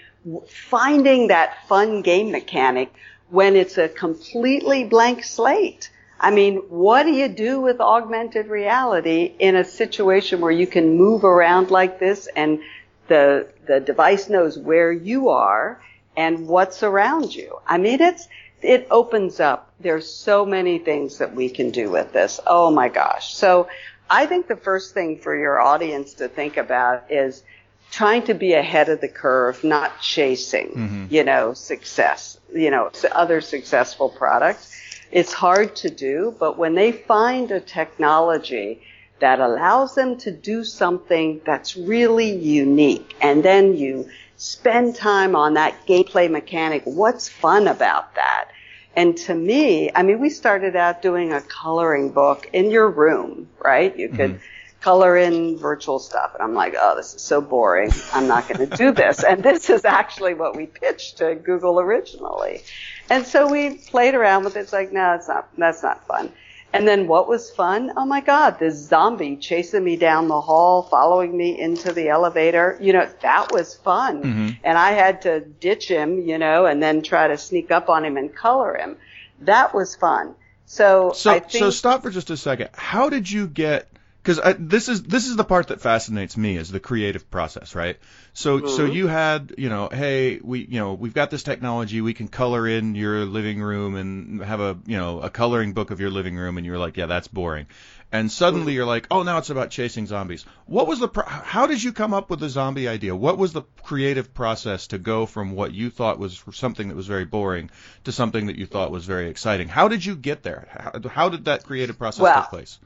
[0.48, 2.92] finding that fun game mechanic
[3.28, 5.90] when it's a completely blank slate.
[6.18, 10.96] I mean, what do you do with augmented reality in a situation where you can
[10.96, 12.60] move around like this and
[13.08, 15.80] the, the device knows where you are
[16.16, 17.58] and what's around you?
[17.66, 18.28] I mean, it's,
[18.62, 19.72] it opens up.
[19.80, 22.40] There's so many things that we can do with this.
[22.46, 23.34] Oh my gosh.
[23.34, 23.68] So
[24.08, 27.42] I think the first thing for your audience to think about is
[27.90, 31.06] trying to be ahead of the curve, not chasing, mm-hmm.
[31.10, 34.76] you know, success, you know, other successful products.
[35.10, 38.82] It's hard to do, but when they find a technology
[39.18, 44.08] that allows them to do something that's really unique, and then you
[44.40, 48.48] spend time on that gameplay mechanic, what's fun about that?
[48.96, 53.50] And to me, I mean, we started out doing a coloring book in your room,
[53.62, 53.94] right?
[53.94, 54.80] You could mm-hmm.
[54.80, 56.32] color in virtual stuff.
[56.32, 57.90] And I'm like, oh, this is so boring.
[58.14, 59.22] I'm not going to do this.
[59.28, 62.62] And this is actually what we pitched to Google originally.
[63.10, 64.60] And so we played around with it.
[64.60, 66.32] It's like, no, it's not, that's not fun.
[66.72, 67.92] And then what was fun?
[67.96, 72.78] Oh my God, this zombie chasing me down the hall, following me into the elevator.
[72.80, 74.22] You know, that was fun.
[74.22, 74.48] Mm-hmm.
[74.62, 78.04] And I had to ditch him, you know, and then try to sneak up on
[78.04, 78.96] him and color him.
[79.40, 80.36] That was fun.
[80.66, 82.70] So, so, I think, so stop for just a second.
[82.74, 83.89] How did you get?
[84.30, 87.98] Because this is this is the part that fascinates me is the creative process, right?
[88.32, 88.92] So, so Mm-hmm.
[88.94, 92.00] you had, you know, hey, we, you know, we've got this technology.
[92.00, 95.90] We can color in your living room and have a, you know, a coloring book
[95.90, 97.66] of your living room, and you're like, yeah, that's boring.
[98.12, 98.62] And Mm-hmm.
[98.62, 100.44] suddenly you're like, oh, now it's about chasing zombies.
[100.66, 101.08] What was the?
[101.08, 103.16] Pro- how did you come up with the zombie idea?
[103.16, 107.06] What was the creative process to go from what you thought was something that was
[107.08, 107.70] very boring
[108.04, 109.68] to something that you thought was very exciting?
[109.68, 110.68] How did you get there?
[110.70, 112.78] How, how did that creative process Well, take place?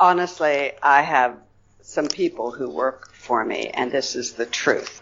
[0.00, 1.36] Honestly, I have
[1.82, 5.00] some people who work for me, and this is the truth.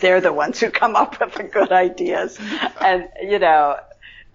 [0.00, 2.38] They're the ones who come up with the good ideas.
[2.80, 3.78] And, you know,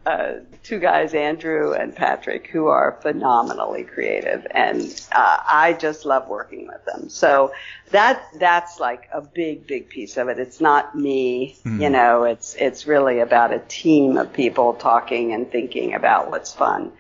[0.06, 0.34] uh,
[0.64, 6.68] two guys, Andrew and Patrick, who are phenomenally creative, and uh, I just love working
[6.68, 7.10] with them.
[7.10, 7.54] So
[7.92, 10.40] that that's like a big, big piece of it.
[10.40, 12.24] It's not me, you know.
[12.24, 16.92] It's it's really about a team of people talking and thinking about what's fun.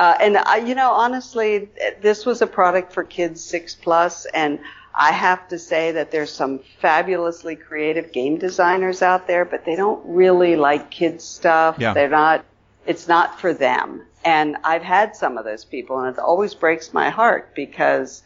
[0.00, 1.68] Uh, and I, you know, honestly,
[2.00, 4.58] this was a product for kids six plus, and
[4.94, 9.76] I have to say that there's some fabulously creative game designers out there, but they
[9.76, 11.76] don't really like kids stuff.
[11.78, 11.92] Yeah.
[11.92, 12.46] They're not.
[12.86, 14.06] It's not for them.
[14.24, 18.22] And I've had some of those people, and it always breaks my heart because,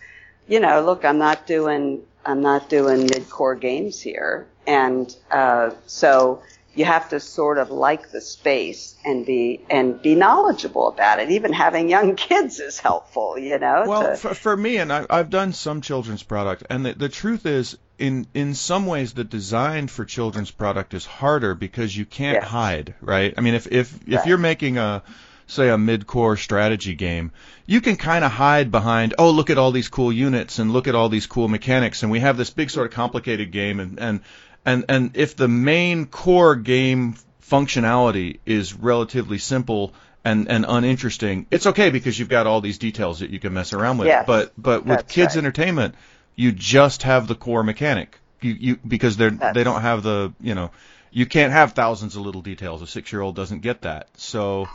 [0.46, 6.40] you know, look, I'm not doing I'm not doing mid-core games here, and uh, so
[6.76, 11.30] you have to sort of like the space and be and be knowledgeable about it.
[11.30, 13.84] Even having young kids is helpful, you know.
[13.86, 17.08] Well, to- for, for me, and I, I've done some children's product, and the, the
[17.08, 22.04] truth is, in in some ways, the design for children's product is harder because you
[22.04, 22.44] can't Yes.
[22.48, 23.34] hide, right?
[23.36, 24.26] I mean, if if if Right.
[24.26, 25.02] you're making a
[25.46, 27.30] say a mid-core strategy game,
[27.66, 30.88] you can kind of hide behind, oh, look at all these cool units and look
[30.88, 34.00] at all these cool mechanics, and we have this big sort of complicated game, and
[34.00, 34.20] and
[34.64, 39.92] and and if the main core game functionality is relatively simple
[40.24, 43.72] and and uninteresting, it's okay because you've got all these details that you can mess
[43.72, 44.08] around with.
[44.08, 45.42] Yes, but but with kids right.
[45.42, 45.94] entertainment,
[46.34, 48.18] you just have the core mechanic.
[48.40, 50.70] You you because they're they don't have the you know
[51.10, 52.82] you can't have thousands of little details.
[52.82, 54.08] A six year old doesn't get that.
[54.16, 54.68] So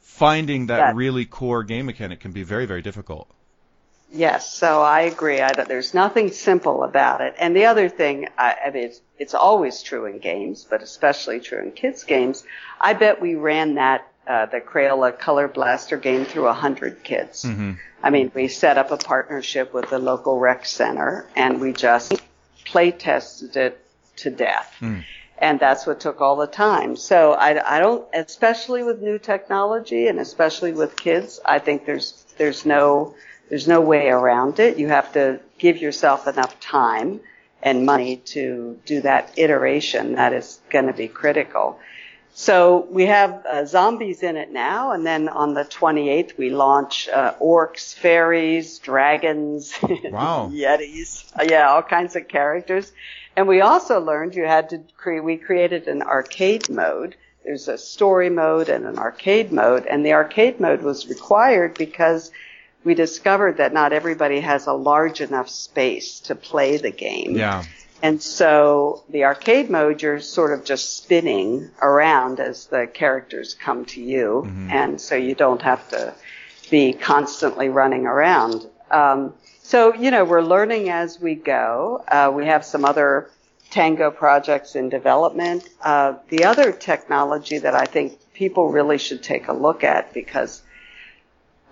[0.00, 3.28] finding That- really core game mechanic can be very very difficult.
[4.16, 5.40] Yes, so I agree.
[5.42, 7.34] I, there's nothing simple about it.
[7.38, 11.38] And the other thing, I, I mean, it's, it's always true in games, but especially
[11.40, 12.42] true in kids' games.
[12.80, 17.44] I bet we ran that uh, the Crayola Color Blaster game through a hundred kids.
[18.02, 22.14] I mean, we set up a partnership with the local rec center, and we just
[22.64, 23.86] play tested it
[24.16, 24.74] to death.
[25.38, 26.96] And that's what took all the time.
[26.96, 32.24] So I, I don't, especially with new technology and especially with kids, I think there's,
[32.38, 33.14] there's no,
[33.48, 34.78] there's no way around it.
[34.78, 37.20] You have to give yourself enough time
[37.62, 41.78] and money to do that iteration that is going to be critical.
[42.34, 47.08] So we have uh, zombies in it now, and then on the 28th we launch
[47.08, 50.50] uh, orcs, fairies, dragons, wow.
[50.52, 52.92] yetis, yeah, all kinds of characters.
[53.36, 55.24] And we also learned you had to create.
[55.24, 57.16] We created an arcade mode.
[57.42, 62.30] There's a story mode and an arcade mode, and the arcade mode was required because
[62.86, 67.36] we discovered that not everybody has a large enough space to play the game.
[67.36, 67.64] Yeah.
[68.00, 73.86] And so the arcade mode, you're sort of just spinning around as the characters come
[73.86, 74.44] to you.
[74.46, 74.70] Mm-hmm.
[74.70, 76.14] And so you don't have to
[76.70, 78.64] be constantly running around.
[78.92, 82.04] Um, so, you know, we're learning as we go.
[82.06, 83.30] Uh, we have some other
[83.70, 85.68] Tango projects in development.
[85.82, 90.62] Uh, the other technology that I think people really should take a look at because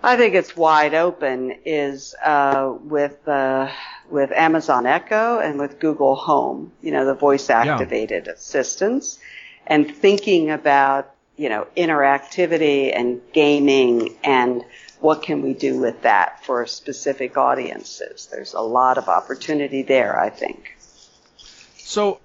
[0.05, 3.71] I think it's wide open is uh, with uh,
[4.07, 6.71] with Amazon Echo and with Google Home.
[6.83, 8.33] You know, the voice activated yeah.
[8.33, 9.17] assistants,
[9.65, 14.63] and thinking about you know interactivity and gaming and
[14.99, 18.27] what can we do with that for specific audiences.
[18.31, 20.77] There's a lot of opportunity there, I think.
[21.77, 22.19] So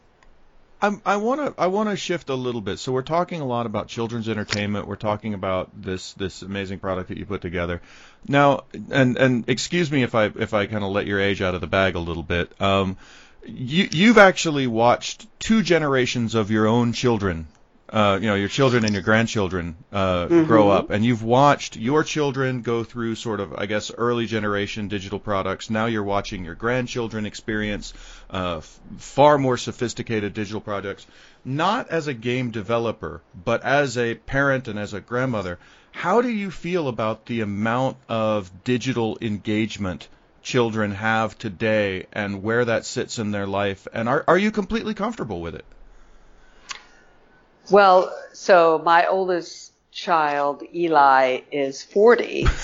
[0.82, 2.78] I want to I want to shift a little bit.
[2.78, 4.86] So we're talking a lot about children's entertainment.
[4.86, 7.82] We're talking about this this amazing product that you put together.
[8.26, 11.54] Now, and and excuse me if I if I kind of let your age out
[11.54, 12.52] of the bag a little bit.
[12.60, 12.96] Um,
[13.44, 17.46] you you've actually watched two generations of your own children
[17.93, 20.45] uh, you know your children and your grandchildren uh, mm-hmm.
[20.45, 24.86] grow up, and you've watched your children go through sort of, I guess, early generation
[24.88, 25.70] digital products.
[25.70, 27.93] Now you're watching your grandchildren experience
[28.32, 31.07] uh, f- far more sophisticated digital products.
[31.45, 35.59] Not as a game developer, but as a parent and as a grandmother.
[35.91, 40.07] How do you feel about the amount of digital engagement
[40.43, 43.88] children have today, and where that sits in their life?
[43.93, 45.64] And are are you completely comfortable with it?
[47.70, 52.46] Well, so my oldest child, Eli, is 40.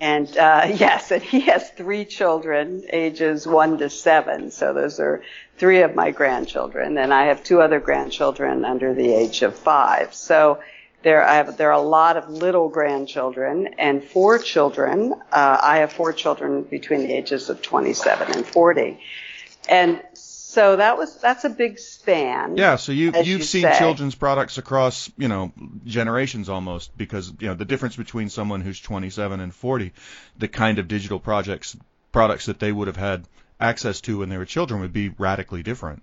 [0.00, 4.50] And uh, yes, and he has three children, ages one to seven.
[4.50, 5.22] So those are
[5.58, 10.14] three of my grandchildren, and I have two other grandchildren under the age of five.
[10.14, 10.60] So
[11.02, 15.12] there, I have there are a lot of little grandchildren and four children.
[15.32, 18.98] Uh, I have four children between the ages of 27 and 40,
[19.68, 20.00] and
[20.50, 22.56] so that was that's a big span.
[22.56, 23.78] Yeah, so you you've you seen say.
[23.78, 25.52] children's products across, you know,
[25.84, 29.92] generations almost because, you know, the difference between someone who's 27 and 40,
[30.38, 31.76] the kind of digital projects
[32.10, 33.28] products that they would have had
[33.60, 36.02] access to when they were children would be radically different.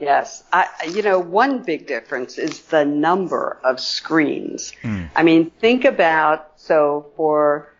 [0.00, 0.42] Yes.
[0.50, 4.72] I, you know, one big difference is the number of screens.
[4.82, 5.10] Mm.
[5.14, 7.71] I mean, think about, so for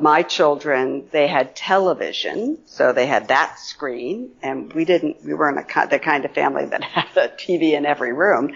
[0.00, 5.58] my children, they had television, so they had that screen, and we didn't, we weren't
[5.58, 8.54] a, the kind of family that had a TV in every room.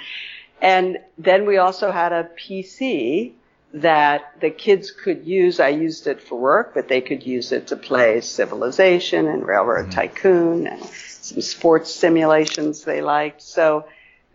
[0.60, 3.32] And then we also had a PC
[3.72, 5.60] that the kids could use.
[5.60, 9.86] I used it for work, but they could use it to play Civilization and Railroad
[9.86, 10.00] mm-hmm.
[10.00, 13.40] Tycoon and some sports simulations they liked.
[13.42, 13.84] So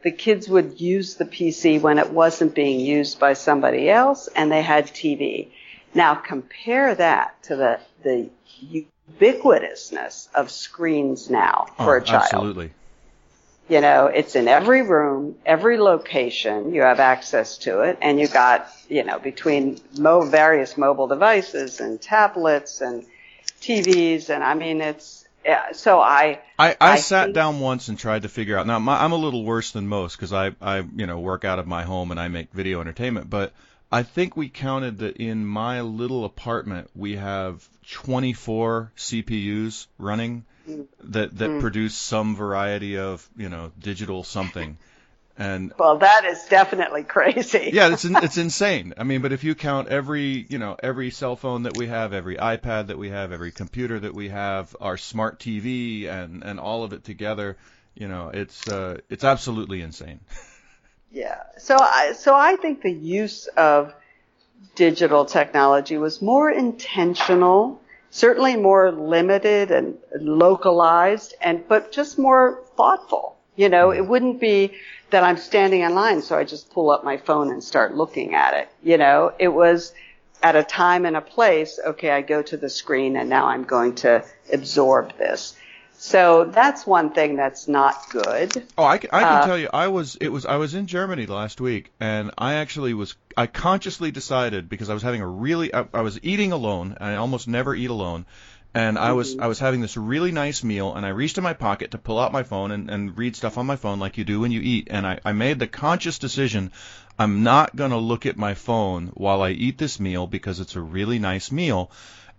[0.04, 4.52] the kids would use the PC when it wasn't being used by somebody else, and
[4.52, 5.50] they had TV.
[5.96, 8.30] Now compare that to the, the
[9.20, 12.24] ubiquitousness of screens now for oh, a child.
[12.24, 12.72] Absolutely.
[13.68, 18.28] You know, it's in every room, every location, you have access to it, and you
[18.28, 23.04] got, you know, between mo- various mobile devices and tablets and
[23.62, 27.88] TVs, and I mean, it's, yeah, so I, I, I, I sat think, down once
[27.88, 28.68] and tried to figure out.
[28.68, 31.58] Now, my, I'm a little worse than most because I, I, you know, work out
[31.58, 33.32] of my home and I make video entertainment.
[33.32, 33.54] But
[33.96, 40.44] I think we counted that in my little apartment we have 24 CPUs running
[41.02, 41.62] that that mm.
[41.62, 44.78] produce some variety of you know digital something.
[45.38, 47.70] And well, that is definitely crazy.
[47.74, 48.94] yeah, it's it's insane.
[48.98, 52.12] I mean, but if you count every you know every cell phone that we have,
[52.12, 56.60] every iPad that we have, every computer that we have, our smart TV, and and
[56.60, 57.56] all of it together,
[57.94, 60.20] you know, it's uh, it's absolutely insane.
[61.16, 61.44] Yeah.
[61.58, 63.94] So I, so I think the use of
[64.76, 73.38] digital technology was more intentional, certainly more limited and localized and, but just more thoughtful.
[73.56, 74.74] You know, it wouldn't be
[75.12, 78.36] that I'm standing in line, so I just pull up my phone and start looking
[78.36, 78.68] at it.
[78.84, 79.94] You know, it was
[80.44, 83.64] at a time and a place, okay, I go to the screen and now I'm
[83.64, 85.56] going to absorb this.
[85.98, 88.64] So that's one thing that's not good.
[88.78, 90.88] Oh, I can, I can uh, tell you, I was it was I was in
[90.88, 95.28] Germany last week, and I actually was I consciously decided because I was having a
[95.28, 98.26] really I, I was eating alone, and I almost never eat alone,
[98.74, 101.54] and I was I was having this really nice meal, and I reached in my
[101.54, 104.26] pocket to pull out my phone and, and read stuff on my phone like you
[104.26, 106.72] do when you eat, and I, I made the conscious decision
[107.18, 110.76] I'm not going to look at my phone while I eat this meal because it's
[110.76, 111.90] a really nice meal,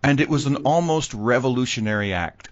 [0.03, 2.51] and it was an almost revolutionary act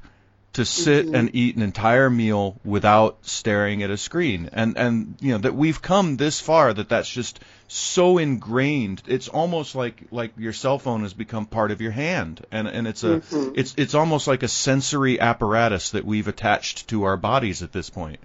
[0.55, 1.15] to sit Mm-hmm.
[1.15, 5.55] and eat an entire meal without staring at a screen and and you know that
[5.55, 10.79] we've come this far that that's just so ingrained it's almost like like your cell
[10.79, 13.53] phone has become part of your hand and and it's a Mm-hmm.
[13.57, 17.91] it's it's almost like a sensory apparatus that we've attached to our bodies at this
[17.91, 18.21] point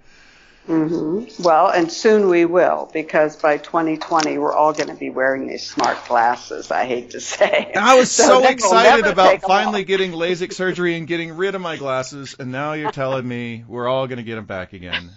[0.70, 1.42] Mm-hmm.
[1.42, 5.66] Well, and soon we will, because by 2020 we're all going to be wearing these
[5.66, 6.70] smart glasses.
[6.70, 7.72] I hate to say.
[7.74, 11.60] I was so, then we'll excited about finally getting LASIK surgery and getting rid of
[11.60, 15.10] my glasses, and now you're telling me we're all going to get them back again.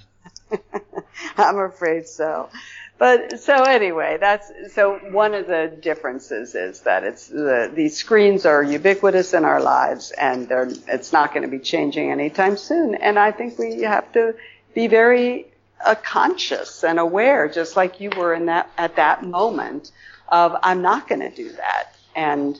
[1.37, 2.49] I'm afraid so.
[2.97, 8.47] But so anyway, that's so one of the differences is that it's the these screens
[8.47, 12.95] are ubiquitous in our lives, and they're it's not going to be changing anytime soon.
[12.95, 14.35] And I think we have to
[14.73, 15.47] be very
[15.83, 19.91] uh, conscious and aware, just like you were in that at that moment
[20.29, 22.59] of I'm not going to do that, and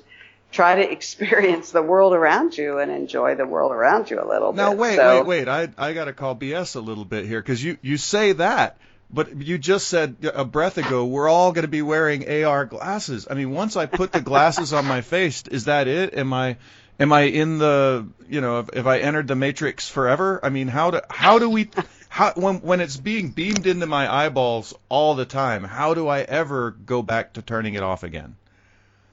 [0.52, 4.54] try to experience the world around you and enjoy the world around you a little
[4.54, 4.76] Now bit.
[4.78, 5.48] Now wait, So- wait, wait.
[5.48, 8.78] I I got to call BS a little bit here because you you say that,
[9.10, 13.28] but you just said a breath ago we're all going to be wearing AR glasses.
[13.30, 16.14] I mean, once I put the glasses on my face, is that it?
[16.16, 16.58] Am I
[17.00, 20.40] am I in the you know if, if I entered the matrix forever?
[20.44, 21.70] I mean, how do how do we
[22.14, 25.64] how when when it's being beamed into my eyeballs all the time?
[25.64, 28.36] How do I ever go back to turning it off again?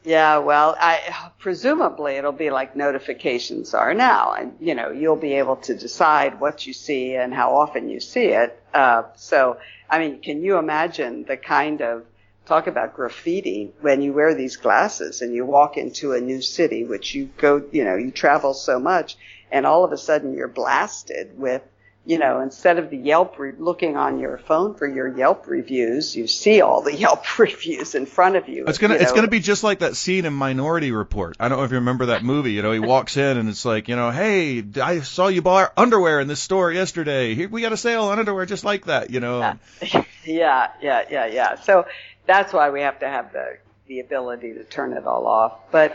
[0.05, 5.32] Yeah, well, I presumably it'll be like notifications are now, and you know you'll be
[5.32, 8.62] able to decide what you see and how often you see it.
[8.74, 9.57] Uh, so,
[9.88, 12.05] I mean, can you imagine the kind of
[12.44, 16.84] talk about graffiti when you wear these glasses and you walk into a new city,
[16.84, 19.16] which you go, you know, you travel so much,
[19.51, 21.62] and all of a sudden you're blasted with
[22.11, 26.16] you know, instead of the Yelp re- looking on your phone for your Yelp reviews,
[26.16, 28.64] you see all the Yelp reviews in front of you.
[28.66, 29.14] It's gonna you it's know.
[29.14, 31.36] gonna be just like that scene in Minority Report.
[31.38, 32.50] I don't know if you remember that movie.
[32.50, 35.68] You know, he walks in and it's like, you know, hey, I saw you buy
[35.76, 37.36] underwear in this store yesterday.
[37.36, 39.11] Here we got a sale on underwear just like that.
[39.11, 39.38] You know,
[39.80, 40.02] yeah,
[40.82, 41.54] yeah, yeah, yeah.
[41.61, 41.86] So
[42.26, 45.61] that's why we have to have the the ability to turn it all off.
[45.70, 45.92] But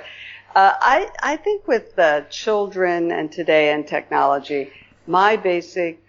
[0.55, 4.71] uh, I I think with the children and today and technology,
[5.05, 6.04] my basic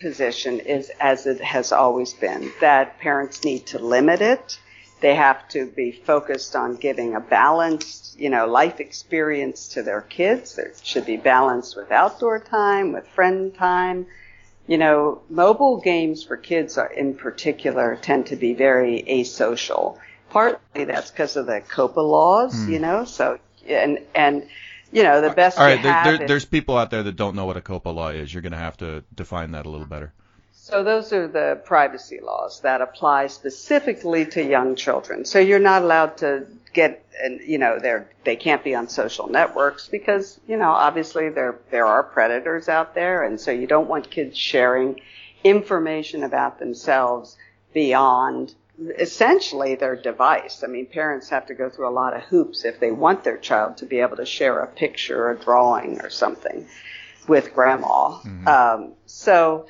[0.00, 4.58] position is as it has always been that parents need to limit it.
[5.00, 10.02] They have to be focused on giving a balanced, you know, life experience to their
[10.02, 10.56] kids.
[10.56, 14.06] There should be balance with outdoor time, with friend time.
[14.66, 19.98] You know, mobile games for kids are in particular tend to be very asocial.
[20.28, 22.72] Partly that's because of the COPPA laws, hmm.
[22.72, 24.46] you know, so, and, and,
[24.92, 25.76] you know, the best all right.
[25.76, 28.08] to There, there, is- there's people out there that don't know what a COPPA law
[28.08, 28.32] is.
[28.32, 30.12] You're gonna have to define that a little better.
[30.52, 35.24] So those are the privacy laws that apply specifically to young children.
[35.24, 39.28] So you're not allowed to get, and you know, they're they can't be on social
[39.28, 43.88] networks because you know obviously there there are predators out there, and so you don't
[43.88, 45.00] want kids sharing
[45.42, 47.36] information about themselves
[47.72, 48.54] beyond
[48.98, 50.62] essentially their device.
[50.64, 53.36] I mean, parents have to go through a lot of hoops if they want their
[53.36, 56.66] child to be able to share a picture, a drawing, or something
[57.28, 58.18] with grandma.
[58.46, 59.66] Um, so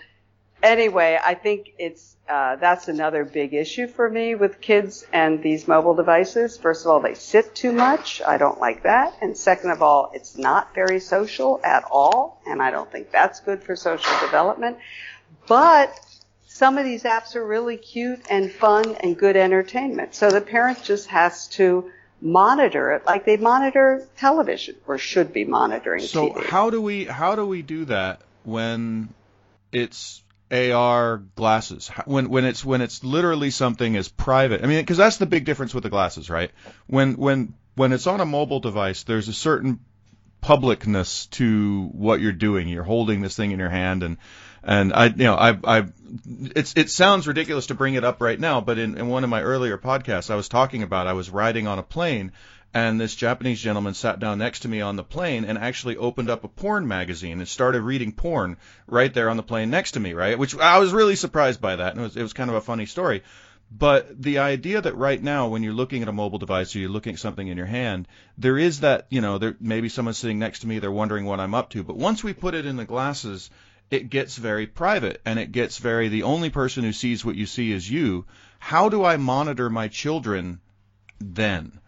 [0.62, 5.66] anyway, I think it's uh, that's another big issue for me with kids and these
[5.66, 6.56] mobile devices.
[6.56, 8.22] First of all, they sit too much.
[8.24, 9.16] I don't like that.
[9.20, 13.40] And second of all, it's not very social at all, and I don't think that's
[13.40, 14.78] good for social development.
[15.48, 15.98] But
[16.52, 20.16] some of these apps are really cute and fun and good entertainment.
[20.16, 25.44] So the parent just has to monitor it like they monitor television or should be
[25.44, 26.44] monitoring So TV.
[26.44, 29.14] how do we how do we do that when
[29.70, 31.88] it's AR glasses?
[32.04, 34.64] When when it's when it's literally something as private.
[34.64, 36.50] I mean, because that's the big difference with the glasses, right?
[36.88, 39.78] When when when it's on a mobile device, there's a certain
[40.42, 42.66] publicness to what you're doing.
[42.66, 44.16] You're holding this thing in your hand, and
[44.62, 45.84] and I you know I I
[46.56, 49.30] it's it sounds ridiculous to bring it up right now, but in, in one of
[49.30, 52.32] my earlier podcasts, I was talking about I was riding on a plane.
[52.72, 56.30] And this Japanese gentleman sat down next to me on the plane and actually opened
[56.30, 60.00] up a porn magazine and started reading porn right there on the plane next to
[60.00, 60.38] me, right?
[60.38, 62.60] Which I was really surprised by that, and it was, it was kind of a
[62.60, 63.24] funny story.
[63.72, 66.90] But the idea that right now, when you're looking at a mobile device or you're
[66.90, 70.38] looking at something in your hand, there is that, you know, there maybe someone's sitting
[70.38, 71.84] next to me, they're wondering what I'm up to.
[71.84, 73.50] But once we put it in the glasses,
[73.90, 77.46] it gets very private and it gets very the only person who sees what you
[77.46, 78.26] see is you.
[78.58, 80.60] How do I monitor my children
[81.18, 81.80] then?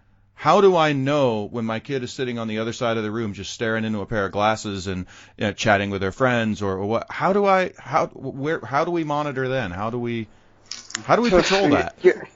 [0.42, 3.12] how do I know when my kid is sitting on the other side of the
[3.12, 6.62] room just staring into a pair of glasses and you know, chatting with their friends
[6.62, 7.06] or, or what?
[7.08, 9.70] How do I how where how do we monitor then?
[9.70, 10.26] How do we
[11.04, 11.94] how do we control that?
[12.02, 12.26] Your,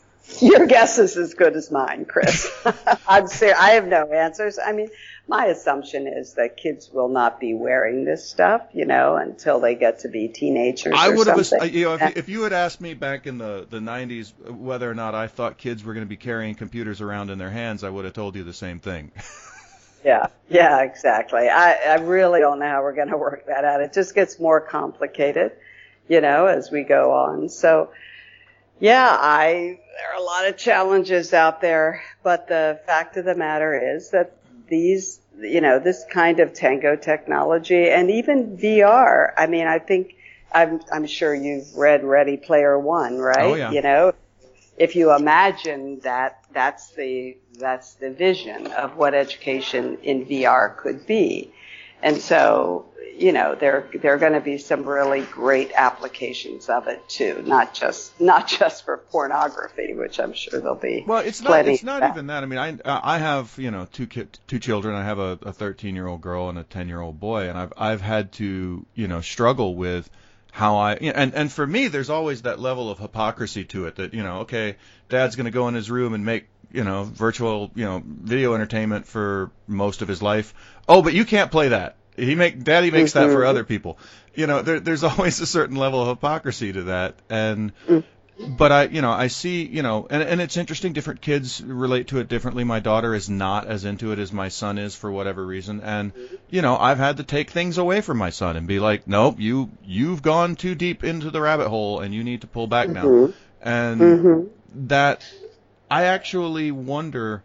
[0.41, 2.49] your guess is as good as mine, Chris.
[3.09, 3.59] I'm serious.
[3.59, 4.61] I have no answers.
[4.65, 4.89] I mean,
[5.29, 9.75] my assumption is that kids will not be wearing this stuff, you know, until they
[9.75, 10.95] get to be teenagers.
[10.97, 11.75] I would have, something.
[11.75, 14.95] you know, if, if you had asked me back in the the 90s whether or
[14.95, 17.91] not I thought kids were going to be carrying computers around in their hands, I
[17.91, 19.11] would have told you the same thing.
[20.05, 21.49] yeah, yeah, exactly.
[21.49, 23.81] I, I really don't know how we're going to work that out.
[23.81, 25.53] It just gets more complicated,
[26.09, 27.49] you know, as we go on.
[27.49, 27.91] So,
[28.79, 33.35] yeah, I there are a lot of challenges out there, but the fact of the
[33.35, 34.37] matter is that
[34.69, 39.33] these, you know, this kind of tango technology and even VR.
[39.37, 40.17] I mean, I think
[40.53, 43.39] I'm, I'm sure you've read Ready Player One, right?
[43.39, 43.71] Oh, yeah.
[43.71, 44.13] You know,
[44.79, 51.07] if you imagine that that's the, that's the vision of what education in VR could
[51.07, 51.53] be.
[52.03, 52.87] And so,
[53.19, 57.43] you know, there there are going to be some really great applications of it too,
[57.47, 61.05] not just not just for pornography, which I'm sure there'll be.
[61.07, 61.67] Well, it's not.
[61.67, 62.13] It's not that.
[62.13, 62.43] even that.
[62.43, 64.95] I mean, I I have you know two ki- two children.
[64.95, 67.73] I have a 13 year old girl and a 10 year old boy, and I've
[67.77, 70.09] I've had to you know struggle with
[70.53, 73.87] how I you know, and and for me, there's always that level of hypocrisy to
[73.87, 74.77] it that you know, okay,
[75.09, 78.55] Dad's going to go in his room and make you know virtual you know video
[78.55, 80.55] entertainment for most of his life.
[80.89, 81.97] Oh, but you can't play that.
[82.17, 83.47] He make Daddy makes that for Mhm.
[83.47, 83.99] other people.
[84.35, 88.05] You know, there, there's always a certain level of hypocrisy to that, and Mm.
[88.59, 90.93] but I, you know, I see, you know, and and it's interesting.
[90.93, 92.65] Different kids relate to it differently.
[92.65, 96.13] My daughter is not as into it as my son is for whatever reason, and
[96.51, 99.37] you know, I've had to take things away from my son and be like, nope,
[99.39, 102.89] you you've gone too deep into the rabbit hole, and you need to pull back
[102.89, 103.05] now.
[103.09, 103.33] Mhm.
[103.61, 104.49] And Mhm.
[104.89, 105.25] that
[105.91, 107.43] I actually wonder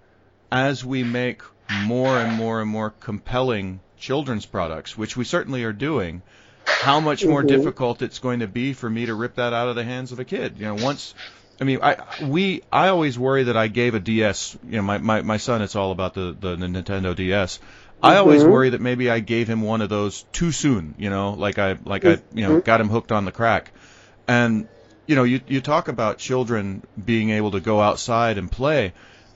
[0.51, 5.71] as we make more and more and more compelling children's products, which we certainly are
[5.73, 6.23] doing,
[6.65, 7.47] how much more Mhm.
[7.47, 10.19] difficult it's going to be for me to rip that out of the hands of
[10.19, 10.57] a kid.
[10.57, 11.13] You know, once
[11.61, 14.57] I mean, I we I always worry that I gave a DS.
[14.63, 17.59] You know, my my, my son, it's all about the the Nintendo DS.
[18.01, 18.49] I always Mhm.
[18.49, 20.95] worry that maybe I gave him one of those too soon.
[20.97, 22.63] You know, like I like I you know Mhm.
[22.63, 23.71] got him hooked on the crack,
[24.27, 24.67] and
[25.05, 28.93] you know, you you talk about children being able to go outside and play.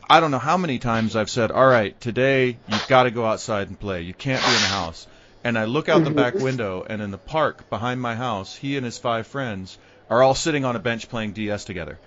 [0.09, 3.25] I don't know how many times I've said, "All right, today you've got to go
[3.25, 4.01] outside and play.
[4.01, 5.07] You can't be in the house."
[5.43, 8.77] And I look out the back window, and in the park behind my house, he
[8.77, 9.77] and his five friends
[10.09, 11.99] are all sitting on a bench playing DS together.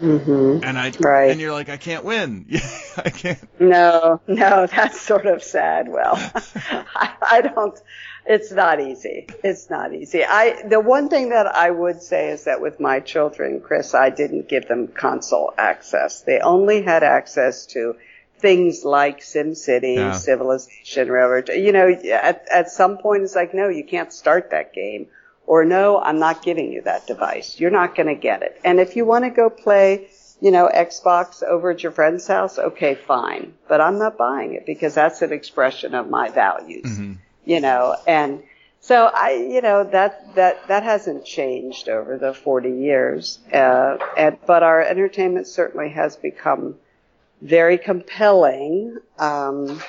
[0.00, 0.64] Mhm.
[0.64, 1.30] And I Right.
[1.30, 2.46] and you're like, I can't win.
[2.96, 3.60] I can't.
[3.60, 5.88] No, no, that's sort of sad.
[5.88, 6.14] Well,
[6.94, 7.78] I, I don't.
[8.24, 9.26] It's not easy.
[9.42, 10.24] It's not easy.
[10.24, 14.10] I the one thing that I would say is that with my children, Chris, I
[14.10, 16.20] didn't give them console access.
[16.22, 17.96] They only had access to
[18.38, 20.12] things like SimCity, Yeah.
[20.12, 21.48] Civilization, Railroad.
[21.48, 25.08] You know, at at some point, it's like, no, you can't start that game.
[25.46, 27.58] Or no, I'm not giving you that device.
[27.58, 28.60] You're not going to get it.
[28.64, 30.06] And if you want to go play,
[30.40, 33.54] you know, Xbox over at your friend's house, okay, fine.
[33.68, 37.16] But I'm not buying it because that's an expression of my values, Mhm.
[37.44, 38.42] You know, and
[38.82, 43.38] so I, you know, that, that, that hasn't changed over the 40 years.
[43.52, 46.74] Uh, and, but our entertainment certainly has become
[47.40, 48.96] very compelling.
[49.20, 49.80] Um,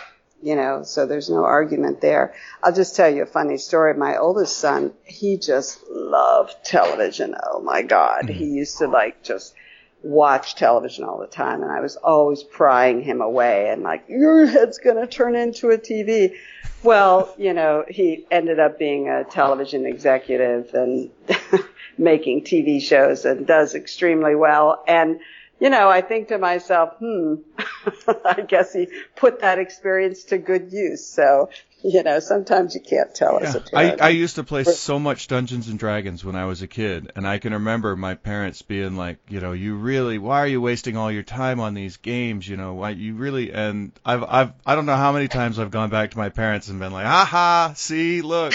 [0.43, 2.36] you know, so there's no argument there.
[2.62, 3.95] I'll just tell you a funny story.
[3.95, 7.34] My oldest son, he just loved television.
[7.41, 8.30] Oh my God.
[8.30, 9.56] He used to like just
[10.04, 14.45] watch television all the time and I was always prying him away and like, your
[14.45, 16.36] head's to turn into a TV.
[16.84, 21.10] Well, you know, he ended up being a television executive and
[21.97, 24.84] making TV shows and does extremely well.
[24.88, 25.22] And,
[25.62, 27.36] you know, I think to myself, hmm,
[28.26, 31.06] I guess he put that experience to good use.
[31.06, 31.49] So,
[31.86, 33.61] you know, sometimes you can't tell as Yeah.
[33.61, 34.01] a I, parent.
[34.01, 37.27] I used to play so much Dungeons and Dragons when I was a kid, and
[37.27, 40.95] I can remember my parents being like, you know, you really, why are you wasting
[40.97, 42.47] all your time on these games?
[42.47, 43.51] You know, why you really?
[43.51, 46.69] And I've, I've, I don't know how many times I've gone back to my parents
[46.69, 48.53] and been like, aha, see, look,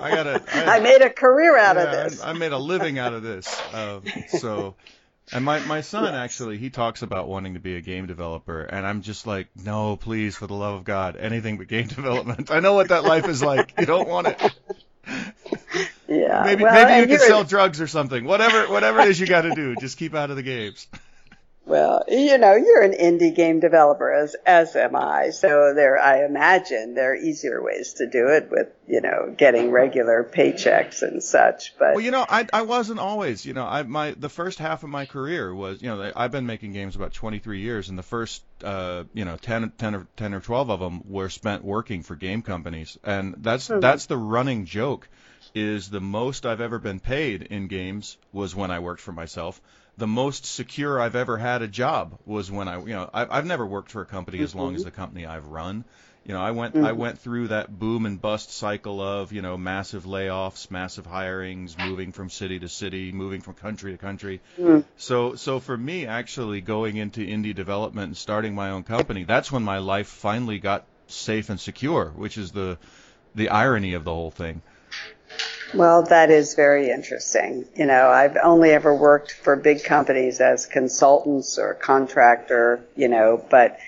[0.00, 2.20] I got to I made a career out of yeah, this.
[2.20, 3.64] I, I made a living out of this.
[3.72, 4.76] Um, so,
[5.32, 6.14] and my my son Yes.
[6.14, 9.96] actually he talks about wanting to be a game developer, and I'm just like, no,
[9.96, 12.50] please, for the love of God, anything but game development.
[12.50, 13.72] I know what that life is like.
[13.78, 14.40] You don't want it.
[16.08, 16.42] yeah.
[16.44, 18.24] Maybe well, maybe you can sell drugs or something.
[18.24, 20.86] Whatever whatever it is you got to do, just keep out of the games.
[21.66, 25.30] Well, you know, you're an indie game developer, as as am I.
[25.30, 29.70] So there, I imagine there are easier ways to do it with, you know, getting
[29.70, 31.74] regular paychecks and such.
[31.78, 34.82] But well, you know, I I wasn't always, you know, I my the first half
[34.82, 38.02] of my career was, you know, I've been making games about 23 years, and the
[38.02, 42.02] first, uh, you know, 10 10 or 10 or 12 of them were spent working
[42.02, 43.80] for game companies, and that's mm-hmm.
[43.80, 45.08] that's the running joke.
[45.54, 49.60] Is the most I've ever been paid in games was when I worked for myself
[49.96, 53.46] the most secure I've ever had a job was when I, you know, I, I've
[53.46, 54.88] never worked for a company as long as mm-hmm.
[54.88, 55.84] the company I've run.
[56.24, 56.86] You know, I went mm-hmm.
[56.86, 61.78] I went through that boom and bust cycle of you know massive layoffs, massive hirings,
[61.78, 64.40] moving from city to city, moving from country to country.
[64.58, 64.80] Mm-hmm.
[64.96, 69.52] So so for me, actually going into indie development and starting my own company, that's
[69.52, 72.78] when my life finally got safe and secure, which is the
[73.34, 74.62] the irony of the whole thing.
[75.74, 77.64] Well, that is very interesting.
[77.74, 83.44] You know, I've only ever worked for big companies as consultants or contractor, you know,
[83.50, 83.78] but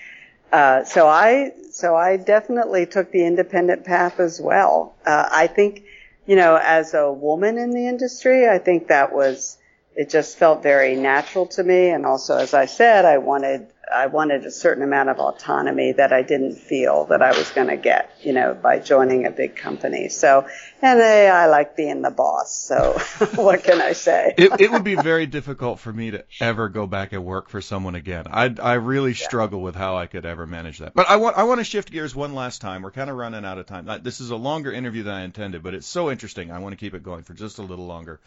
[0.51, 4.95] uh, so I so I definitely took the independent path as well.
[5.05, 5.83] Uh, I think,
[6.25, 9.57] you know, as a woman in the industry, I think that was
[9.95, 14.07] it just felt very natural to me, and also, as I said, I wanted I
[14.07, 17.77] wanted a certain amount of autonomy that I didn't feel that I was going to
[17.77, 20.09] get, you know, by joining a big company.
[20.09, 20.45] So,
[20.81, 22.53] and I, I like being the boss.
[22.53, 22.99] So,
[23.35, 24.33] what can I say?
[24.37, 27.61] it, it would be very difficult for me to ever go back and work for
[27.61, 28.25] someone again.
[28.29, 29.25] I, I really yeah.
[29.25, 30.93] struggle with how I could ever manage that.
[30.93, 32.81] But I want I want to shift gears one last time.
[32.81, 33.87] We're kind of running out of time.
[34.03, 36.51] This is a longer interview than I intended, but it's so interesting.
[36.51, 38.19] I want to keep it going for just a little longer.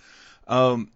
[0.48, 0.90] Um,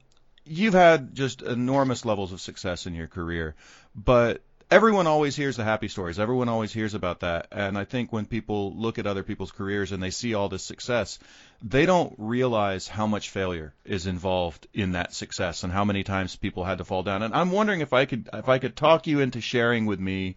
[0.47, 3.55] you've had just enormous levels of success in your career,
[3.95, 4.43] but
[4.75, 6.19] everyone always hears the happy stories.
[6.19, 7.47] Everyone always hears about that.
[7.53, 10.65] And I think when people look at other people's careers and they see all this
[10.65, 11.21] success,
[11.63, 16.35] they don't realize how much failure is involved in that success and how many times
[16.35, 17.23] people had to fall down.
[17.23, 20.35] And I'm wondering if I could if I could talk you into sharing with me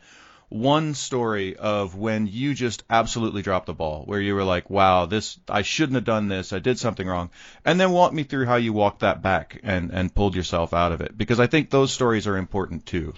[0.49, 5.07] one story of when you just absolutely dropped the ball, where you were like, "Wow,
[5.07, 6.53] this I shouldn't have done this.
[6.53, 7.31] I did something wrong,"
[7.65, 10.91] and then walk me through how you walked that back and and pulled yourself out
[10.91, 13.13] of it, because I think those stories are important too.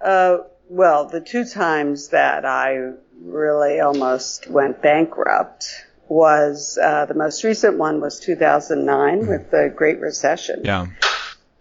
[0.00, 0.38] Uh,
[0.68, 7.78] well, the two times that I really almost went bankrupt was uh, the most recent
[7.78, 9.28] one was 2009 mm-hmm.
[9.28, 10.62] with the Great Recession.
[10.64, 10.86] Yeah.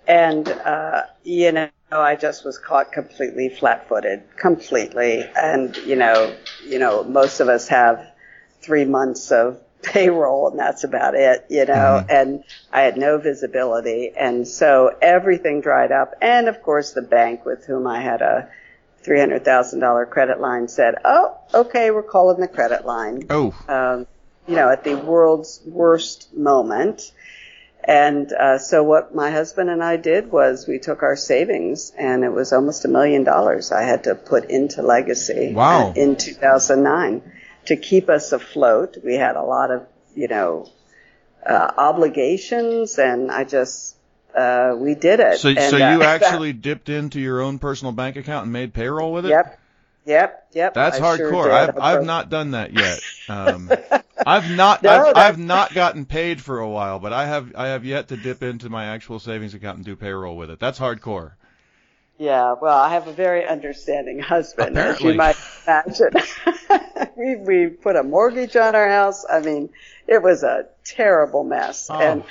[0.08, 5.30] And uh, you know, I just was caught completely flat-footed, completely.
[5.36, 6.34] And you know,
[6.66, 8.06] you know, most of us have
[8.62, 12.10] three months of payroll and that's about it, you know, mm-hmm.
[12.10, 14.12] and I had no visibility.
[14.18, 16.16] And so everything dried up.
[16.22, 18.50] And of course the bank with whom I had a
[19.04, 23.26] $300,000 credit line said, Oh, okay, we're calling the credit line.
[23.30, 23.56] Oh.
[23.68, 24.08] Um,
[24.48, 27.12] you know, at the world's worst moment.
[27.84, 32.26] And uh, so what my husband and I did was we took our savings, and
[32.26, 35.94] it was almost a million dollars I had to put into Legacy wow.
[35.96, 37.22] in 2009
[37.68, 38.98] to keep us afloat.
[39.04, 40.70] We had a lot of, you know,
[41.46, 43.96] uh, obligations, and I just
[44.36, 45.38] uh, we did it.
[45.40, 48.74] So, and, so you uh, actually dipped into your own personal bank account and made
[48.74, 49.30] payroll with it?
[49.30, 49.60] Yep.
[50.06, 50.74] Yep, yep.
[50.74, 51.44] That's I hardcore.
[51.44, 53.02] Sure I've I've not done that yet.
[53.28, 53.70] Um,
[54.26, 57.68] I've not no, I've, I've not gotten paid for a while, but I have I
[57.68, 60.60] have yet to dip into my actual savings account and do payroll with it.
[60.60, 61.34] That's hardcore.
[62.18, 65.10] Yeah, well, I have a very understanding husband, Apparently.
[65.10, 65.38] as you might
[65.68, 67.12] imagine.
[67.16, 69.24] we we put a mortgage on our house.
[69.30, 69.70] I mean,
[70.08, 72.00] it was a terrible mess, oh.
[72.00, 72.24] and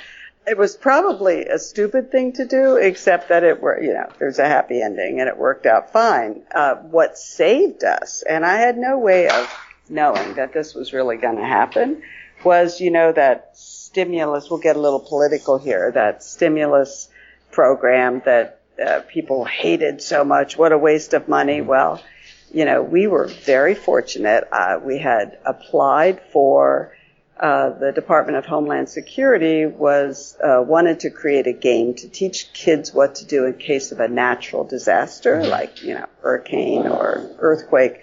[0.45, 4.39] it was probably a stupid thing to do, except that it were you know there's
[4.39, 6.43] a happy ending and it worked out fine.
[6.53, 9.53] Uh, what saved us, and I had no way of
[9.87, 12.01] knowing that this was really going to happen,
[12.43, 14.49] was you know that stimulus.
[14.49, 15.91] We'll get a little political here.
[15.91, 17.07] That stimulus
[17.51, 20.57] program that uh, people hated so much.
[20.57, 21.59] What a waste of money.
[21.59, 21.69] Mm-hmm.
[21.69, 22.03] Well,
[22.51, 24.47] you know, we were very fortunate.
[24.51, 26.93] Uh, we had applied for
[27.39, 32.51] uh, the Department of Homeland Security was uh, wanted to create a game to teach
[32.53, 35.51] kids what to do in case of a natural disaster, mm-hmm.
[35.51, 38.01] like you know, hurricane or earthquake.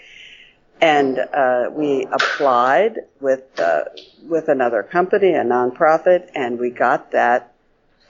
[0.81, 3.85] And uh, we applied with uh,
[4.23, 7.54] with another company, a nonprofit, and we got that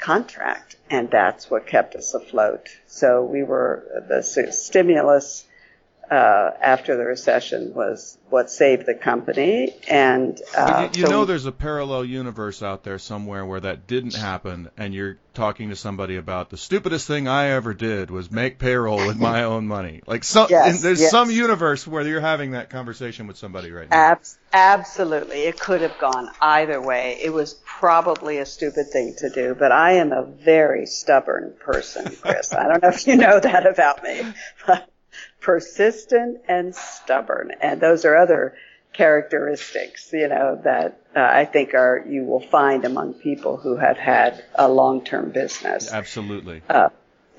[0.05, 2.69] contract, and that's what kept us afloat.
[2.87, 5.47] So we were the stimulus
[6.11, 9.75] uh, after the recession was what saved the company.
[9.89, 13.87] And uh, you, you so know, there's a parallel universe out there somewhere where that
[13.87, 18.31] didn't happen, and you're talking to somebody about the stupidest thing I ever did was
[18.31, 20.03] make payroll with my own money.
[20.07, 21.11] Like some, yes, there's yes.
[21.11, 23.97] some universe where you're having that conversation with somebody right now.
[23.97, 27.19] Ab- absolutely, it could have gone either way.
[27.23, 32.17] It was probably a stupid thing to do, but I am a very stubborn person,
[32.21, 32.53] Chris.
[32.53, 34.23] I don't know if you know that about me,
[34.67, 34.89] but
[35.45, 37.53] persistent and stubborn.
[37.61, 38.57] And those are other
[38.95, 43.99] characteristics, you know, that uh, I think are you will find among people who have
[43.99, 45.93] had a long-term business.
[45.93, 46.63] Absolutely.
[46.69, 46.89] Uh,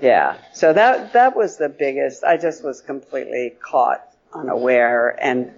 [0.02, 0.38] yeah.
[0.54, 2.24] So that that was the biggest.
[2.24, 5.52] I just was completely caught unaware, and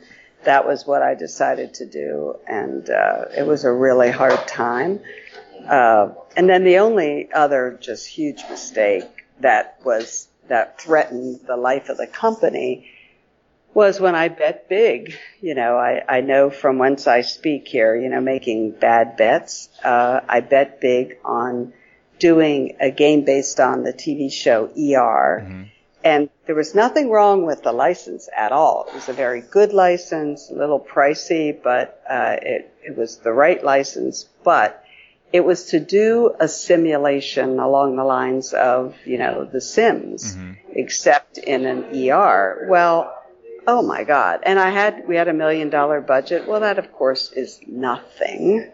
[0.43, 5.01] that was what I decided to do, and uh, it was a really hard time.
[5.67, 11.89] Uh, and then the only other just huge mistake that was that threatened the life
[11.89, 12.89] of the company
[13.73, 15.15] was when I bet big.
[15.39, 19.69] You know, I, I know from whence I speak here, you know, making bad bets.
[19.83, 21.73] Uh, I bet big on
[22.19, 25.43] doing a game based on the TV show ER.
[25.43, 25.63] Mm-hmm.
[26.03, 28.85] And there was nothing wrong with the license at all.
[28.87, 33.33] It was a very good license, a little pricey, but uh, it, it was the
[33.33, 34.27] right license.
[34.43, 34.83] But
[35.33, 40.53] it was to do a simulation along the lines of, you know, The Sims, mm-hmm.
[40.71, 42.65] except in an ER.
[42.69, 43.13] Well,
[43.67, 44.41] oh my God.
[44.43, 46.47] And I had, we had a million dollar budget.
[46.47, 48.71] Well, that of course is nothing,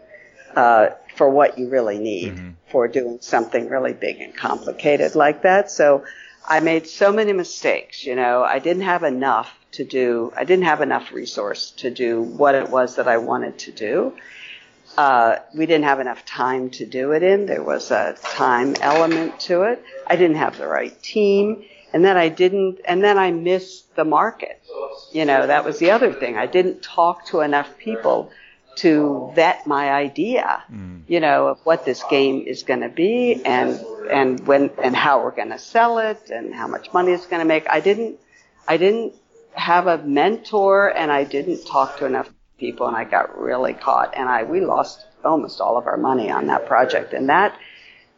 [0.54, 2.50] uh, for what you really need mm-hmm.
[2.70, 5.70] for doing something really big and complicated like that.
[5.70, 6.04] So
[6.46, 10.66] I made so many mistakes, you know, I didn't have enough to do, I didn't
[10.66, 14.14] have enough resource to do what it was that I wanted to do.
[14.96, 17.46] Uh, we didn't have enough time to do it in.
[17.46, 19.82] There was a time element to it.
[20.06, 21.64] I didn't have the right team.
[21.92, 24.60] And then I didn't, and then I missed the market.
[25.12, 26.36] You know, that was the other thing.
[26.36, 28.32] I didn't talk to enough people
[28.76, 31.02] to vet my idea, mm.
[31.06, 33.80] you know, of what this game is going to be and,
[34.10, 37.40] and when, and how we're going to sell it and how much money it's going
[37.40, 37.68] to make.
[37.68, 38.18] I didn't,
[38.66, 39.14] I didn't
[39.52, 42.28] have a mentor and I didn't talk to enough
[42.58, 46.30] people and I got really caught and I we lost almost all of our money
[46.30, 47.58] on that project and that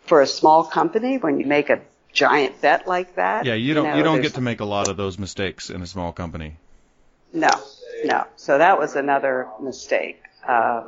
[0.03, 1.80] for a small company when you make a
[2.12, 4.64] giant bet like that yeah you don't you, know, you don't get to make a
[4.64, 6.57] lot of those mistakes in a small company
[7.32, 7.51] no
[8.05, 10.84] no so that was another mistake uh,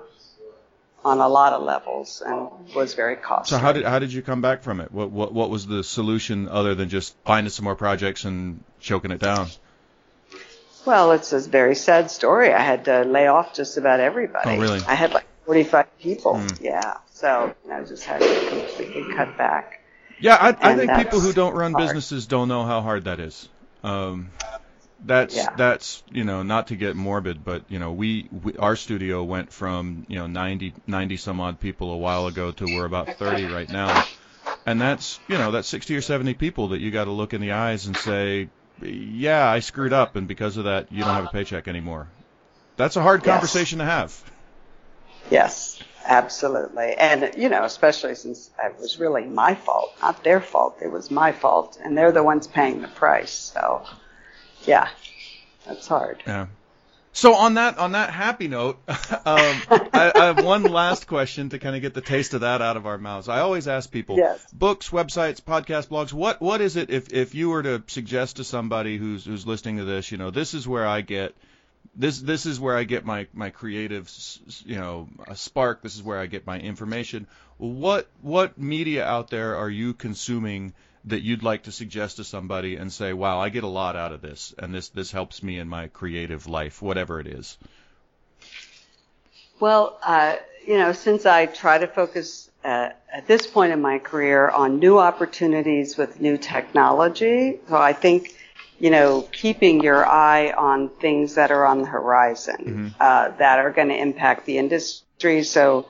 [1.05, 3.57] on a lot of levels and was very costly.
[3.57, 4.93] So how did how did you come back from it?
[4.93, 9.11] What what what was the solution other than just finding some more projects and choking
[9.11, 9.49] it down?
[10.89, 12.51] Well, it's a very sad story.
[12.51, 14.57] I had to lay off just about everybody.
[14.57, 14.81] Oh, really?
[14.89, 16.37] I had like 45 people.
[16.37, 16.63] Mm.
[16.63, 16.97] Yeah.
[17.13, 19.83] So I just had to completely cut back.
[20.19, 21.85] Yeah, I, I think people who don't run hard.
[21.85, 23.51] businesses don't know how hard that is.
[23.85, 24.31] Um,
[25.05, 25.55] that's yeah.
[25.57, 29.53] that's you know not to get morbid, but you know we, we our studio went
[29.53, 33.45] from you know 90 90 some odd people a while ago to we're about 30
[33.45, 34.07] right now,
[34.65, 37.43] and that's you know that's 60 or 70 people that you got to look in
[37.43, 38.49] the eyes and say
[38.83, 42.09] yeah, I screwed up, and because of that, you don't have a paycheck anymore.
[42.77, 43.35] That's a hard yes.
[43.35, 44.23] conversation to have.
[45.31, 46.95] Yes, absolutely.
[46.95, 50.79] And, you know, especially since it was really my fault, not their fault.
[50.81, 53.33] It was my fault, and they're the ones paying the price.
[53.33, 53.85] So,
[54.65, 54.89] yeah,
[55.67, 56.23] that's hard.
[56.27, 56.47] Yeah.
[57.13, 58.97] So on that on that happy note, um,
[59.27, 62.77] I, I, have one last question to kind of get the taste of that out
[62.77, 63.29] of our mouths.
[63.29, 64.47] I always ask people, yes.
[64.53, 66.13] books, websites, podcast, blogs.
[66.13, 69.79] What what is it if if you were to suggest to somebody who's who's listening
[69.79, 71.35] to this, you know, this is where I get
[71.97, 74.11] this this is where I get my my creative,
[74.65, 75.83] you know, spark.
[75.83, 77.27] This is where I get my information.
[77.57, 80.73] What what media out there are you consuming?
[81.05, 84.13] That you'd like to suggest to somebody and say, "Wow, I get a lot out
[84.13, 87.57] of this, and this this helps me in my creative life, whatever it is"?
[89.61, 90.37] Well, uh,
[90.67, 94.79] you know, since I try to focus uh, at this point in my career on
[94.79, 98.35] new opportunities with new technology, so I think
[98.79, 102.89] you know, keeping your eye on things that are on the horizon mm-hmm.
[103.01, 105.43] uh, that are going to impact the industry.
[105.43, 105.89] So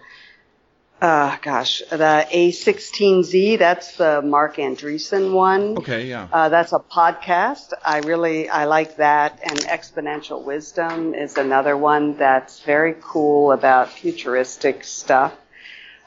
[1.01, 5.79] uh, gosh, the A16Z, that's the Marc Andreessen one.
[5.79, 6.29] Okay, yeah.
[6.33, 7.73] Uh, that's a podcast.
[7.85, 9.41] I really, I like that.
[9.43, 15.35] And Exponential Wisdom is another one that's very cool about futuristic stuff.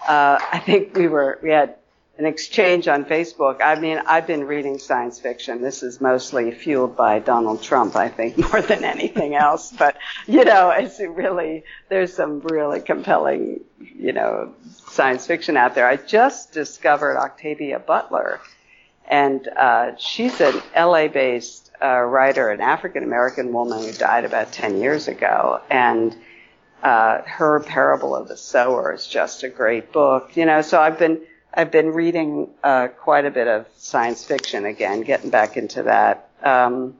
[0.07, 1.75] Uh, I think we were, we had
[2.17, 3.61] an exchange on Facebook.
[3.63, 5.61] I mean, I've been reading science fiction.
[5.61, 9.71] This is mostly fueled by Donald Trump, I think, more than anything else.
[9.71, 9.97] But,
[10.27, 14.53] you know, it's really, there's some really compelling, you know,
[14.87, 15.87] science fiction out there.
[15.87, 18.39] I just discovered Octavia Butler.
[19.07, 24.79] And uh, she's an LA-based uh, writer, an African American woman who died about 10
[24.79, 26.15] years ago, and
[26.83, 30.37] uh, her Parable of the Sower is just a great book.
[30.37, 31.21] You know, so I've been
[31.53, 36.29] I've been reading uh, quite a bit of science fiction again, getting back into that.
[36.41, 36.95] Um,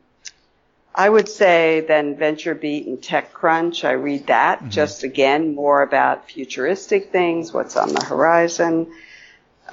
[0.93, 3.85] I would say then VentureBeat and TechCrunch.
[3.85, 4.69] I read that mm-hmm.
[4.69, 8.93] just again more about futuristic things, what's on the horizon,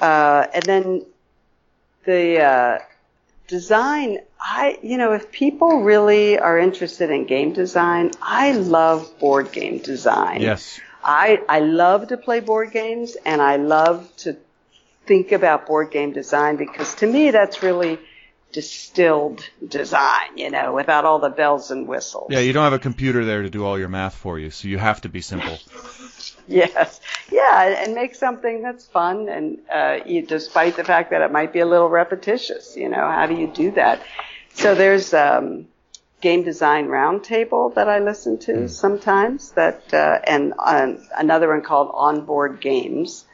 [0.00, 1.06] uh, and then
[2.04, 2.78] the uh,
[3.48, 4.18] design.
[4.40, 9.78] I you know if people really are interested in game design, I love board game
[9.78, 10.40] design.
[10.40, 10.78] Yes.
[11.02, 14.36] I I love to play board games and I love to
[15.09, 17.98] think about board game design because to me that's really
[18.52, 22.28] distilled design, you know, without all the bells and whistles.
[22.30, 24.68] Yeah, you don't have a computer there to do all your math for you, so
[24.68, 25.59] you have to be simple.
[26.48, 27.00] yes,
[27.30, 31.52] yeah, and make something that's fun, and uh, you, despite the fact that it might
[31.52, 34.02] be a little repetitious, you know, how do you do that?
[34.54, 35.68] So there's um,
[36.20, 38.70] game design roundtable that I listen to mm.
[38.70, 43.24] sometimes, that uh, and uh, another one called Onboard Games,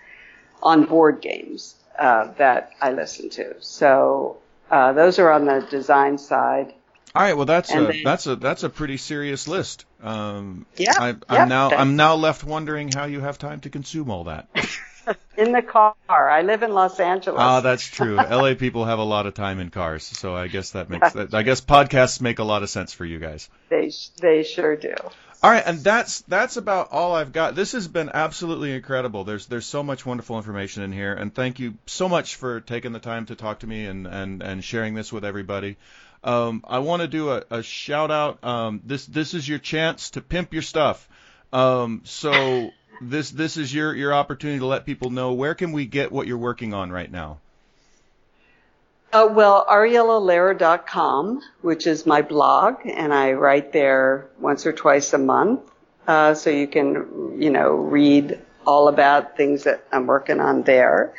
[0.65, 3.55] on board games uh, that I listen to.
[3.61, 4.39] So
[4.71, 6.75] uh, those are on the design side.
[7.15, 9.85] All right, well that's and a that's a that's a pretty serious list.
[10.03, 13.71] Um, yeah, I, am yeah, now I'm now left wondering how you have time to
[13.71, 14.49] consume all that.
[15.37, 15.95] in the car.
[16.09, 17.39] I live in Los Angeles.
[17.41, 18.17] Ah, that's true.
[18.31, 21.35] LA people have a lot of time in cars, so I guess that makes that,
[21.35, 23.49] I guess podcasts make a lot of sense for you guys.
[23.69, 24.95] They they sure do.
[25.45, 27.55] All right, and that's that's about all I've got.
[27.55, 29.25] This has been absolutely incredible.
[29.25, 32.93] There's there's so much wonderful information in here, and thank you so much for taking
[32.93, 35.77] the time to talk to me and and and sharing this with everybody.
[36.23, 38.43] Um, I want to do a, a, shout out.
[38.43, 41.07] Um, this this is your chance to pimp your stuff.
[41.53, 42.71] Um, so
[43.03, 46.27] this this is your your opportunity to let people know where can we get what
[46.27, 47.41] you're working on right now.
[49.15, 55.19] Uh, well, ariellalehrer.com, which is my blog, and I write there once or twice a
[55.19, 55.61] month.
[56.05, 61.15] Uh, so you can, you know, read all about things that I'm working on there.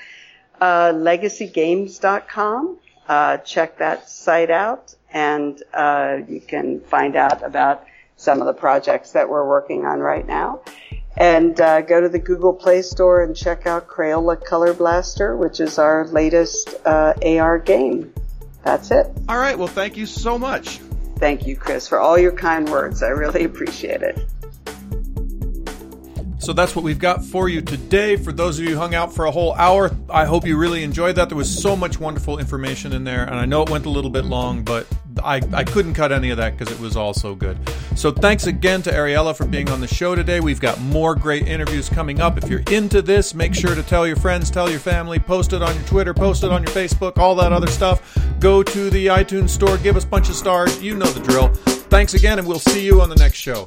[0.60, 7.86] Uh, legacygames.com, uh, check that site out, and uh, you can find out about
[8.18, 10.60] some of the projects that we're working on right now
[11.18, 15.60] and uh, go to the Google Play Store and check out Crayola Color Blaster, which
[15.60, 18.14] is our latest uh, AR game.
[18.64, 19.08] That's it.
[19.30, 19.58] All right.
[19.58, 20.80] Well, thank you so much.
[21.18, 23.02] Thank you, Chris, for all your kind words.
[23.02, 24.28] I really appreciate it.
[26.40, 28.18] So that's what we've got for you today.
[28.18, 30.84] For those of you who hung out for a whole hour, I hope you really
[30.84, 31.30] enjoyed that.
[31.30, 34.12] There was so much wonderful information in there, and I know it went a little
[34.12, 34.86] bit long, but
[35.24, 37.58] I, I couldn't cut any of that because it was all so good.
[37.96, 40.40] So thanks again to Ariella for being on the show today.
[40.40, 42.38] We've got more great interviews coming up.
[42.38, 45.62] If you're into this, make sure to tell your friends, tell your family, post it
[45.62, 48.18] on your Twitter, post it on your Facebook, all that other stuff.
[48.40, 50.82] Go to the iTunes store, give us a bunch of stars.
[50.82, 51.50] You know the drill.
[51.90, 53.64] Thanks again, and we'll see you on the next show.